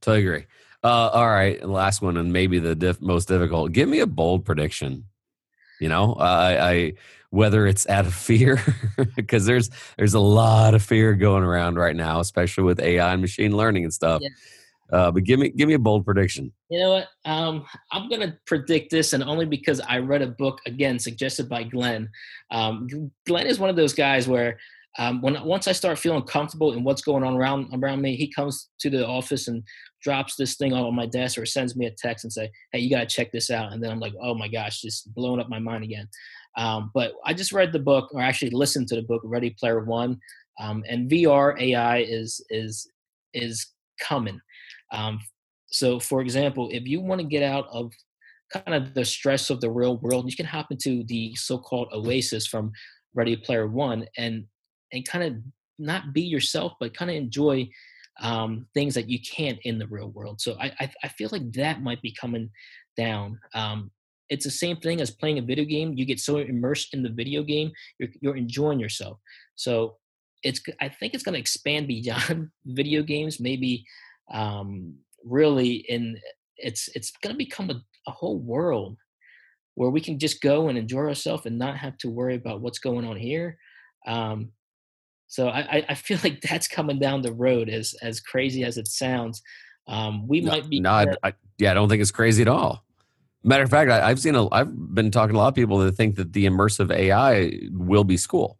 Totally 0.00 0.26
agree. 0.26 0.46
Uh, 0.82 1.08
all 1.08 1.28
right, 1.28 1.62
last 1.68 2.00
one, 2.00 2.16
and 2.16 2.32
maybe 2.32 2.58
the 2.58 2.74
diff- 2.74 3.02
most 3.02 3.28
difficult. 3.28 3.72
Give 3.72 3.88
me 3.88 4.00
a 4.00 4.06
bold 4.06 4.44
prediction. 4.44 5.04
You 5.78 5.88
know, 5.88 6.14
I, 6.14 6.70
I 6.70 6.92
whether 7.30 7.66
it's 7.66 7.88
out 7.88 8.06
of 8.06 8.14
fear, 8.14 8.60
because 9.16 9.46
there's 9.46 9.70
there's 9.98 10.14
a 10.14 10.20
lot 10.20 10.74
of 10.74 10.82
fear 10.82 11.14
going 11.14 11.44
around 11.44 11.76
right 11.76 11.94
now, 11.94 12.20
especially 12.20 12.64
with 12.64 12.80
AI 12.80 13.12
and 13.12 13.20
machine 13.20 13.56
learning 13.56 13.84
and 13.84 13.94
stuff. 13.94 14.20
Yeah. 14.22 14.30
Uh, 14.92 15.10
but 15.10 15.24
give 15.24 15.38
me 15.38 15.50
give 15.50 15.68
me 15.68 15.74
a 15.74 15.78
bold 15.78 16.04
prediction. 16.04 16.52
You 16.68 16.80
know 16.80 16.90
what? 16.90 17.08
Um, 17.24 17.64
I'm 17.92 18.08
gonna 18.08 18.36
predict 18.46 18.90
this, 18.90 19.12
and 19.12 19.22
only 19.22 19.46
because 19.46 19.80
I 19.80 19.98
read 19.98 20.22
a 20.22 20.28
book 20.28 20.60
again 20.66 20.98
suggested 20.98 21.48
by 21.48 21.64
Glenn. 21.64 22.08
Um, 22.50 22.88
Glenn 23.26 23.46
is 23.46 23.58
one 23.58 23.70
of 23.70 23.76
those 23.76 23.94
guys 23.94 24.28
where 24.28 24.58
um, 24.98 25.22
when 25.22 25.42
once 25.44 25.68
I 25.68 25.72
start 25.72 25.98
feeling 25.98 26.22
comfortable 26.22 26.72
in 26.72 26.82
what's 26.82 27.02
going 27.02 27.22
on 27.22 27.36
around 27.36 27.68
around 27.72 28.02
me, 28.02 28.16
he 28.16 28.32
comes 28.32 28.68
to 28.80 28.90
the 28.90 29.06
office 29.06 29.46
and 29.48 29.62
drops 30.02 30.34
this 30.34 30.56
thing 30.56 30.72
on 30.72 30.94
my 30.94 31.06
desk 31.06 31.38
or 31.38 31.46
sends 31.46 31.76
me 31.76 31.86
a 31.86 31.90
text 31.90 32.24
and 32.24 32.32
say, 32.32 32.50
"Hey, 32.72 32.80
you 32.80 32.90
got 32.90 33.00
to 33.00 33.14
check 33.14 33.30
this 33.30 33.50
out." 33.50 33.72
And 33.72 33.82
then 33.82 33.90
I'm 33.90 34.00
like, 34.00 34.14
"Oh 34.20 34.34
my 34.34 34.48
gosh, 34.48 34.80
just 34.80 35.12
blowing 35.14 35.40
up 35.40 35.48
my 35.48 35.60
mind 35.60 35.84
again." 35.84 36.08
Um, 36.56 36.90
but 36.94 37.12
I 37.24 37.32
just 37.34 37.52
read 37.52 37.72
the 37.72 37.78
book, 37.78 38.10
or 38.12 38.20
actually 38.20 38.50
listened 38.50 38.88
to 38.88 38.96
the 38.96 39.02
book, 39.02 39.22
Ready 39.24 39.50
Player 39.50 39.84
One, 39.84 40.18
um, 40.58 40.82
and 40.88 41.08
VR 41.08 41.60
AI 41.60 41.98
is 41.98 42.44
is 42.50 42.90
is 43.32 43.66
coming. 44.00 44.40
Um, 44.92 45.20
so, 45.66 46.00
for 46.00 46.20
example, 46.20 46.68
if 46.72 46.86
you 46.86 47.00
want 47.00 47.20
to 47.20 47.26
get 47.26 47.42
out 47.42 47.66
of 47.70 47.92
kind 48.52 48.74
of 48.74 48.94
the 48.94 49.04
stress 49.04 49.50
of 49.50 49.60
the 49.60 49.70
real 49.70 49.98
world, 49.98 50.28
you 50.28 50.36
can 50.36 50.46
hop 50.46 50.70
into 50.70 51.04
the 51.04 51.34
so-called 51.36 51.88
oasis 51.92 52.46
from 52.46 52.72
Ready 53.14 53.36
Player 53.36 53.66
One 53.66 54.06
and 54.16 54.44
and 54.92 55.06
kind 55.06 55.24
of 55.24 55.34
not 55.78 56.12
be 56.12 56.22
yourself, 56.22 56.72
but 56.80 56.94
kind 56.94 57.10
of 57.10 57.16
enjoy 57.16 57.68
um, 58.20 58.66
things 58.74 58.94
that 58.94 59.08
you 59.08 59.18
can't 59.20 59.58
in 59.64 59.78
the 59.78 59.86
real 59.86 60.10
world. 60.10 60.40
So 60.40 60.56
I, 60.60 60.72
I, 60.80 60.90
I 61.04 61.08
feel 61.08 61.28
like 61.32 61.52
that 61.52 61.82
might 61.82 62.02
be 62.02 62.12
coming 62.12 62.50
down. 62.96 63.38
Um, 63.54 63.90
it's 64.28 64.44
the 64.44 64.50
same 64.50 64.76
thing 64.76 65.00
as 65.00 65.10
playing 65.10 65.38
a 65.38 65.42
video 65.42 65.64
game. 65.64 65.94
You 65.94 66.04
get 66.04 66.20
so 66.20 66.38
immersed 66.38 66.94
in 66.94 67.02
the 67.02 67.08
video 67.08 67.42
game, 67.42 67.72
you're, 67.98 68.10
you're 68.20 68.36
enjoying 68.36 68.78
yourself. 68.78 69.18
So 69.56 69.96
it's 70.42 70.60
I 70.80 70.88
think 70.88 71.14
it's 71.14 71.22
going 71.22 71.34
to 71.34 71.40
expand 71.40 71.88
beyond 71.88 72.50
video 72.64 73.02
games. 73.02 73.40
Maybe 73.40 73.84
um, 74.32 74.94
really 75.24 75.84
in 75.88 76.18
it's 76.56 76.88
it's 76.94 77.12
going 77.22 77.34
to 77.34 77.38
become 77.38 77.70
a, 77.70 77.82
a 78.06 78.10
whole 78.10 78.38
world 78.38 78.96
where 79.74 79.90
we 79.90 80.00
can 80.00 80.18
just 80.18 80.40
go 80.40 80.68
and 80.68 80.76
enjoy 80.76 81.00
ourselves 81.00 81.46
and 81.46 81.58
not 81.58 81.76
have 81.76 81.96
to 81.98 82.10
worry 82.10 82.34
about 82.34 82.60
what's 82.60 82.78
going 82.78 83.06
on 83.06 83.16
here. 83.16 83.56
Um, 84.06 84.50
so 85.26 85.48
I, 85.48 85.84
I 85.88 85.94
feel 85.94 86.18
like 86.24 86.40
that's 86.40 86.66
coming 86.66 86.98
down 86.98 87.22
the 87.22 87.32
road 87.32 87.68
as 87.68 87.94
as 88.02 88.20
crazy 88.20 88.64
as 88.64 88.78
it 88.78 88.88
sounds. 88.88 89.42
Um, 89.86 90.26
we 90.26 90.40
no, 90.40 90.50
might 90.50 90.68
be. 90.68 90.80
No, 90.80 90.90
I, 90.90 91.06
I, 91.22 91.34
yeah, 91.58 91.70
I 91.70 91.74
don't 91.74 91.88
think 91.88 92.02
it's 92.02 92.10
crazy 92.10 92.42
at 92.42 92.48
all. 92.48 92.84
Matter 93.42 93.62
of 93.62 93.70
fact, 93.70 93.90
I, 93.90 94.08
have 94.08 94.20
seen 94.20 94.34
a, 94.34 94.52
I've 94.52 94.94
been 94.94 95.10
talking 95.10 95.34
to 95.34 95.38
a 95.38 95.40
lot 95.40 95.48
of 95.48 95.54
people 95.54 95.78
that 95.78 95.92
think 95.92 96.16
that 96.16 96.32
the 96.32 96.46
immersive 96.46 96.92
AI 96.92 97.58
will 97.72 98.04
be 98.04 98.16
school. 98.16 98.58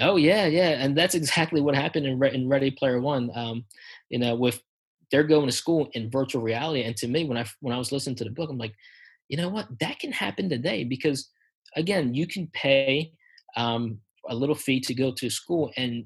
Oh 0.00 0.16
yeah, 0.16 0.46
yeah, 0.46 0.70
and 0.70 0.96
that's 0.96 1.14
exactly 1.14 1.60
what 1.60 1.74
happened 1.74 2.06
in 2.06 2.18
Re- 2.18 2.34
in 2.34 2.48
Ready 2.48 2.70
Player 2.70 3.00
One. 3.00 3.30
Um, 3.34 3.64
you 4.08 4.18
know, 4.18 4.34
with 4.34 4.62
they're 5.10 5.24
going 5.24 5.46
to 5.46 5.52
school 5.52 5.88
in 5.94 6.10
virtual 6.10 6.42
reality, 6.42 6.82
and 6.82 6.96
to 6.96 7.08
me, 7.08 7.24
when 7.24 7.38
I 7.38 7.44
when 7.60 7.74
I 7.74 7.78
was 7.78 7.92
listening 7.92 8.16
to 8.16 8.24
the 8.24 8.30
book, 8.30 8.50
I'm 8.50 8.58
like, 8.58 8.74
you 9.28 9.36
know 9.36 9.48
what, 9.48 9.68
that 9.80 9.98
can 9.98 10.12
happen 10.12 10.48
today 10.48 10.84
because 10.84 11.30
again, 11.76 12.14
you 12.14 12.26
can 12.26 12.48
pay 12.52 13.12
um, 13.56 13.98
a 14.28 14.34
little 14.34 14.54
fee 14.54 14.80
to 14.80 14.94
go 14.94 15.12
to 15.12 15.30
school 15.30 15.70
and 15.76 16.04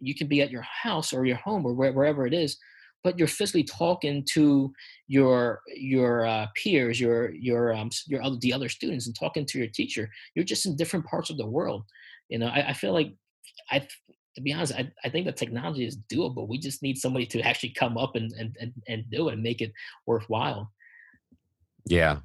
you 0.00 0.14
can 0.14 0.26
be 0.26 0.42
at 0.42 0.50
your 0.50 0.62
house 0.62 1.12
or 1.12 1.24
your 1.24 1.36
home 1.36 1.64
or 1.64 1.72
wherever 1.72 2.26
it 2.26 2.34
is 2.34 2.58
but 3.06 3.20
you're 3.20 3.28
physically 3.28 3.62
talking 3.62 4.26
to 4.32 4.72
your 5.06 5.60
your 5.76 6.26
uh, 6.26 6.46
peers 6.56 7.00
your 7.00 7.32
your 7.34 7.72
um, 7.72 7.88
your 8.08 8.20
other, 8.20 8.36
the 8.40 8.52
other 8.52 8.68
students 8.68 9.06
and 9.06 9.14
talking 9.16 9.46
to 9.46 9.58
your 9.58 9.68
teacher. 9.68 10.10
You're 10.34 10.44
just 10.44 10.66
in 10.66 10.74
different 10.74 11.06
parts 11.06 11.30
of 11.30 11.36
the 11.36 11.46
world. 11.46 11.84
You 12.28 12.40
know 12.40 12.48
i, 12.48 12.70
I 12.70 12.72
feel 12.72 12.92
like 12.92 13.14
i 13.70 13.86
to 14.36 14.40
be 14.40 14.52
honest 14.52 14.74
I, 14.74 14.90
I 15.04 15.08
think 15.08 15.26
the 15.26 15.32
technology 15.32 15.84
is 15.84 15.96
doable 15.96 16.46
we 16.48 16.58
just 16.58 16.82
need 16.82 16.98
somebody 16.98 17.26
to 17.26 17.40
actually 17.40 17.70
come 17.70 17.98
up 17.98 18.14
and 18.14 18.32
and, 18.32 18.56
and, 18.60 18.72
and 18.86 19.10
do 19.10 19.28
it 19.28 19.34
and 19.34 19.42
make 19.42 19.60
it 19.60 19.72
worthwhile 20.06 20.70
yeah 21.86 22.18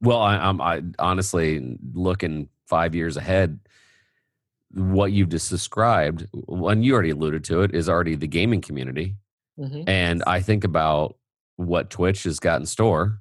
well 0.00 0.20
I, 0.20 0.36
i'm 0.36 0.60
I 0.60 0.82
honestly 0.98 1.78
looking 1.92 2.48
five 2.66 2.94
years 2.94 3.16
ahead 3.16 3.60
what 4.72 5.12
you've 5.12 5.28
just 5.28 5.50
described, 5.50 6.26
and 6.48 6.84
you 6.84 6.94
already 6.94 7.10
alluded 7.10 7.44
to 7.44 7.62
it, 7.62 7.74
is 7.74 7.88
already 7.88 8.14
the 8.14 8.26
gaming 8.26 8.60
community. 8.60 9.16
Mm-hmm. 9.58 9.88
And 9.88 10.22
I 10.26 10.40
think 10.40 10.64
about 10.64 11.16
what 11.56 11.90
Twitch 11.90 12.22
has 12.24 12.38
got 12.38 12.60
in 12.60 12.66
store. 12.66 13.20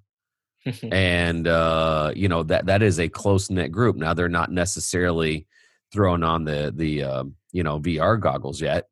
and 0.92 1.48
uh, 1.48 2.12
you 2.16 2.28
know 2.28 2.44
that 2.44 2.66
that 2.66 2.82
is 2.84 3.00
a 3.00 3.08
close 3.08 3.50
knit 3.50 3.72
group. 3.72 3.96
Now 3.96 4.14
they're 4.14 4.30
not 4.30 4.52
necessarily 4.52 5.48
throwing 5.92 6.22
on 6.22 6.44
the 6.44 6.74
the 6.76 7.04
uh, 7.04 7.24
you 7.52 7.64
know 7.64 7.80
VR 7.80 8.20
goggles 8.20 8.62
yet, 8.62 8.86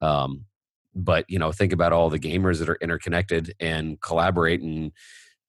um, 0.00 0.44
but 0.94 1.24
you 1.28 1.38
know 1.38 1.52
think 1.52 1.72
about 1.72 1.92
all 1.92 2.10
the 2.10 2.18
gamers 2.18 2.58
that 2.58 2.68
are 2.68 2.78
interconnected 2.80 3.54
and 3.60 4.00
collaborate 4.00 4.60
and 4.60 4.92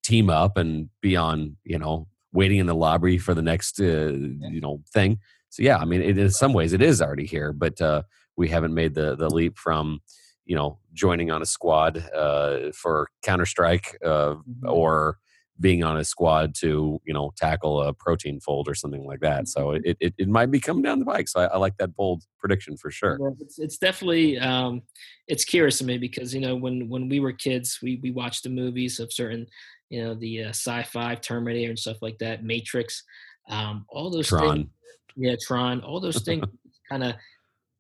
team 0.04 0.30
up 0.30 0.58
and 0.58 0.90
be 1.02 1.16
on 1.16 1.58
you 1.64 1.80
know 1.80 2.08
waiting 2.32 2.60
in 2.60 2.66
the 2.66 2.76
lobby 2.76 3.18
for 3.18 3.34
the 3.34 3.42
next 3.42 3.80
uh, 3.80 4.12
you 4.12 4.62
know 4.62 4.82
thing 4.94 5.20
so 5.54 5.62
yeah, 5.62 5.78
I 5.78 5.86
mean, 5.86 6.02
it, 6.02 6.18
in 6.18 6.32
some 6.32 6.52
ways, 6.52 6.74
it 6.74 6.82
is 6.82 7.00
already 7.00 7.28
here, 7.28 7.54
but 7.54 7.80
uh, 7.80 8.02
we 8.36 8.50
haven't 8.50 8.74
made 8.74 8.96
the 8.96 9.16
the 9.16 9.30
leap 9.30 9.56
from 9.60 10.02
you 10.46 10.56
know 10.56 10.80
joining 10.94 11.30
on 11.30 11.44
a 11.44 11.46
squad 11.46 12.04
uh, 12.10 12.72
for 12.74 13.10
Counter 13.22 13.46
Strike 13.46 13.96
uh, 14.04 14.34
mm-hmm. 14.34 14.68
or 14.68 15.20
being 15.60 15.84
on 15.84 15.98
a 15.98 16.04
squad 16.04 16.56
to 16.56 17.00
you 17.06 17.14
know 17.14 17.32
tackle 17.38 17.82
a 17.82 17.94
protein 17.94 18.40
fold 18.40 18.68
or 18.68 18.76
something 18.76 19.06
like 19.06 19.20
that. 19.22 19.48
So 19.48 19.68
mm-hmm. 19.68 19.86
it 19.86 19.98
it, 20.00 20.14
it 20.18 20.28
might 20.28 20.52
be 20.52 20.60
coming 20.60 20.84
down 20.84 21.00
the 21.00 21.06
bike. 21.06 21.28
So 21.28 21.42
I, 21.42 21.46
I 21.46 21.58
like 21.58 21.78
that 21.78 21.96
bold 21.96 22.24
prediction 22.40 22.78
for 22.78 22.92
sure. 22.92 23.18
Well, 23.20 23.38
it's, 23.40 23.60
it's 23.60 23.78
definitely 23.78 24.40
um, 24.40 24.82
it's 25.28 25.46
curious 25.46 25.78
to 25.80 25.86
me 25.86 25.98
because 25.98 26.34
you 26.34 26.42
know 26.42 26.56
when 26.56 26.90
when 26.90 27.10
we 27.10 27.20
were 27.20 27.34
kids, 27.34 27.80
we 27.82 28.00
we 28.02 28.12
watched 28.12 28.44
the 28.44 28.50
movies 28.50 29.00
of 29.00 29.14
certain 29.14 29.48
you 29.90 30.04
know 30.04 30.16
the 30.16 30.46
uh, 30.46 30.50
sci-fi 30.50 31.16
Terminator 31.16 31.70
and 31.70 31.80
stuff 31.80 32.02
like 32.02 32.18
that, 32.20 32.44
Matrix, 32.44 33.04
um, 33.50 33.86
all 33.90 34.10
those 34.10 34.28
Tron. 34.28 34.56
things 34.56 34.70
yeah, 35.16 35.36
Tron, 35.40 35.82
all 35.82 36.00
those 36.00 36.22
things 36.26 36.46
kind 36.90 37.04
of 37.04 37.16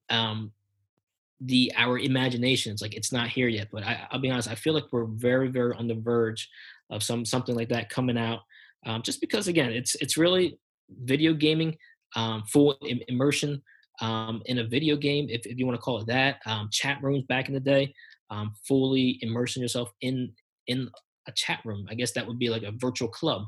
um 0.09 0.51
the 1.41 1.71
our 1.75 1.99
imaginations 1.99 2.81
like 2.81 2.93
it's 2.93 3.12
not 3.12 3.27
here 3.27 3.47
yet 3.47 3.67
but 3.71 3.83
I, 3.83 4.07
will 4.12 4.19
be 4.19 4.29
honest 4.29 4.49
i 4.49 4.55
feel 4.55 4.73
like 4.73 4.86
we're 4.91 5.05
very 5.05 5.49
very 5.49 5.75
on 5.75 5.88
the 5.88 5.95
verge 5.95 6.49
of 6.89 7.04
some 7.04 7.26
something 7.26 7.56
like 7.56 7.69
that 7.69 7.89
coming 7.89 8.17
out 8.17 8.39
um, 8.86 9.02
just 9.02 9.22
because 9.22 9.48
again 9.48 9.72
it's 9.72 9.96
it's 9.96 10.17
really 10.17 10.58
video 11.04 11.34
gaming 11.34 11.76
um, 12.15 12.43
full 12.52 12.76
Im- 12.88 13.02
immersion 13.08 13.62
um, 14.02 14.41
in 14.46 14.60
a 14.60 14.67
video 14.67 14.96
game 14.96 15.28
if, 15.30 15.46
if 15.46 15.58
you 15.58 15.65
want 15.65 15.76
to 15.76 15.82
call 15.82 16.00
it 16.00 16.08
that 16.08 16.38
um, 16.46 16.69
chat 16.72 16.98
rooms 17.02 17.24
back 17.28 17.48
in 17.48 17.54
the 17.54 17.60
day 17.60 17.93
um, 18.30 18.54
fully 18.67 19.19
immersing 19.22 19.62
yourself 19.62 19.89
in 20.02 20.32
in 20.67 20.89
a 21.28 21.32
chat 21.32 21.60
room 21.65 21.86
i 21.89 21.93
guess 21.93 22.12
that 22.12 22.28
would 22.28 22.39
be 22.39 22.50
like 22.50 22.63
a 22.63 22.72
virtual 22.78 23.08
club 23.08 23.43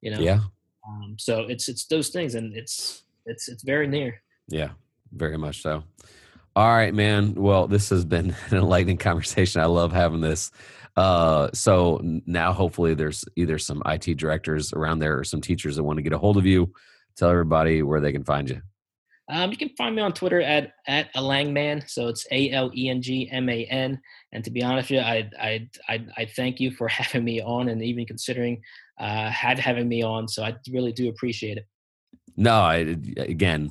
you 0.00 0.10
know 0.10 0.20
yeah 0.20 0.40
um, 0.88 1.16
so 1.18 1.40
it's 1.48 1.68
it's 1.68 1.86
those 1.86 2.10
things 2.10 2.34
and 2.34 2.56
it's 2.56 3.02
it's 3.26 3.48
it's 3.48 3.62
very 3.62 3.86
near. 3.86 4.22
Yeah, 4.48 4.70
very 5.12 5.36
much 5.36 5.62
so. 5.62 5.82
All 6.54 6.68
right, 6.68 6.94
man. 6.94 7.34
Well, 7.34 7.66
this 7.66 7.90
has 7.90 8.04
been 8.04 8.34
an 8.50 8.56
enlightening 8.56 8.98
conversation. 8.98 9.60
I 9.60 9.66
love 9.66 9.92
having 9.92 10.20
this. 10.20 10.50
Uh, 10.96 11.50
so 11.52 12.00
now, 12.02 12.52
hopefully, 12.52 12.94
there's 12.94 13.24
either 13.36 13.58
some 13.58 13.82
IT 13.86 14.16
directors 14.16 14.72
around 14.72 14.98
there 14.98 15.18
or 15.18 15.24
some 15.24 15.40
teachers 15.40 15.76
that 15.76 15.84
want 15.84 15.98
to 15.98 16.02
get 16.02 16.12
a 16.12 16.18
hold 16.18 16.36
of 16.36 16.46
you. 16.46 16.72
Tell 17.16 17.30
everybody 17.30 17.82
where 17.82 18.00
they 18.00 18.12
can 18.12 18.24
find 18.24 18.48
you. 18.48 18.62
Um, 19.28 19.50
you 19.50 19.56
can 19.56 19.70
find 19.70 19.96
me 19.96 20.02
on 20.02 20.12
Twitter 20.12 20.40
at 20.40 20.72
at 20.86 21.12
Alengman. 21.14 21.88
So 21.90 22.08
it's 22.08 22.26
A 22.30 22.50
L 22.52 22.70
E 22.74 22.88
N 22.88 23.02
G 23.02 23.28
M 23.30 23.48
A 23.48 23.64
N. 23.64 24.00
And 24.32 24.44
to 24.44 24.50
be 24.50 24.62
honest 24.62 24.90
with 24.90 25.00
you, 25.00 25.04
I, 25.04 25.28
I 25.38 25.68
I 25.88 26.06
I 26.16 26.24
thank 26.24 26.60
you 26.60 26.70
for 26.70 26.88
having 26.88 27.24
me 27.24 27.42
on 27.42 27.68
and 27.68 27.82
even 27.82 28.06
considering 28.06 28.62
uh, 28.98 29.30
had 29.30 29.58
having 29.58 29.88
me 29.88 30.02
on. 30.02 30.28
So 30.28 30.44
I 30.44 30.54
really 30.70 30.92
do 30.92 31.08
appreciate 31.08 31.58
it. 31.58 31.66
No, 32.36 32.60
I, 32.60 32.76
again, 33.16 33.70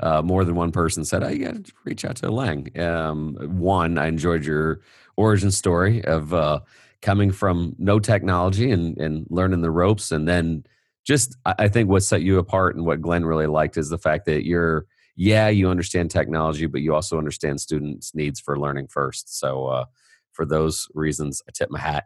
uh, 0.00 0.22
more 0.22 0.44
than 0.44 0.56
one 0.56 0.72
person 0.72 1.04
said, 1.04 1.22
"I 1.22 1.32
oh, 1.32 1.38
got 1.38 1.64
to 1.64 1.72
reach 1.84 2.04
out 2.04 2.16
to 2.16 2.30
Lang." 2.30 2.78
Um, 2.78 3.36
one, 3.58 3.98
I 3.98 4.08
enjoyed 4.08 4.44
your 4.44 4.80
origin 5.16 5.50
story 5.50 6.04
of 6.04 6.32
uh, 6.34 6.60
coming 7.02 7.30
from 7.30 7.74
no 7.78 7.98
technology 7.98 8.70
and 8.70 8.98
and 8.98 9.26
learning 9.30 9.62
the 9.62 9.70
ropes, 9.70 10.12
and 10.12 10.26
then 10.26 10.64
just 11.06 11.36
I 11.44 11.68
think 11.68 11.88
what 11.88 12.02
set 12.02 12.22
you 12.22 12.38
apart 12.38 12.76
and 12.76 12.84
what 12.84 13.00
Glenn 13.00 13.24
really 13.24 13.46
liked 13.46 13.76
is 13.76 13.88
the 13.88 13.98
fact 13.98 14.26
that 14.26 14.44
you're 14.44 14.86
yeah 15.16 15.48
you 15.48 15.70
understand 15.70 16.10
technology, 16.10 16.66
but 16.66 16.80
you 16.80 16.94
also 16.94 17.18
understand 17.18 17.60
students' 17.60 18.14
needs 18.14 18.40
for 18.40 18.58
learning 18.58 18.88
first. 18.88 19.38
So 19.38 19.66
uh, 19.66 19.84
for 20.32 20.44
those 20.44 20.88
reasons, 20.94 21.42
I 21.48 21.52
tip 21.54 21.70
my 21.70 21.80
hat. 21.80 22.04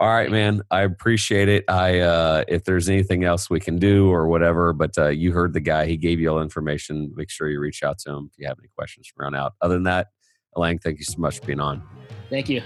All 0.00 0.08
right, 0.08 0.30
man. 0.30 0.62
I 0.72 0.82
appreciate 0.82 1.48
it. 1.48 1.64
I 1.68 2.00
uh, 2.00 2.44
if 2.48 2.64
there's 2.64 2.88
anything 2.88 3.24
else 3.24 3.48
we 3.48 3.60
can 3.60 3.78
do 3.78 4.10
or 4.10 4.26
whatever, 4.28 4.72
but 4.72 4.98
uh, 4.98 5.08
you 5.08 5.32
heard 5.32 5.52
the 5.52 5.60
guy. 5.60 5.86
He 5.86 5.96
gave 5.96 6.18
you 6.18 6.30
all 6.30 6.42
information. 6.42 7.12
Make 7.14 7.30
sure 7.30 7.48
you 7.48 7.60
reach 7.60 7.82
out 7.82 7.98
to 8.00 8.10
him 8.10 8.28
if 8.32 8.38
you 8.38 8.46
have 8.48 8.58
any 8.58 8.68
questions 8.76 9.06
from 9.06 9.22
around 9.22 9.36
out. 9.36 9.52
Other 9.60 9.74
than 9.74 9.84
that, 9.84 10.08
Alang, 10.56 10.82
thank 10.82 10.98
you 10.98 11.04
so 11.04 11.18
much 11.18 11.40
for 11.40 11.46
being 11.46 11.60
on. 11.60 11.82
Thank 12.30 12.48
you. 12.48 12.62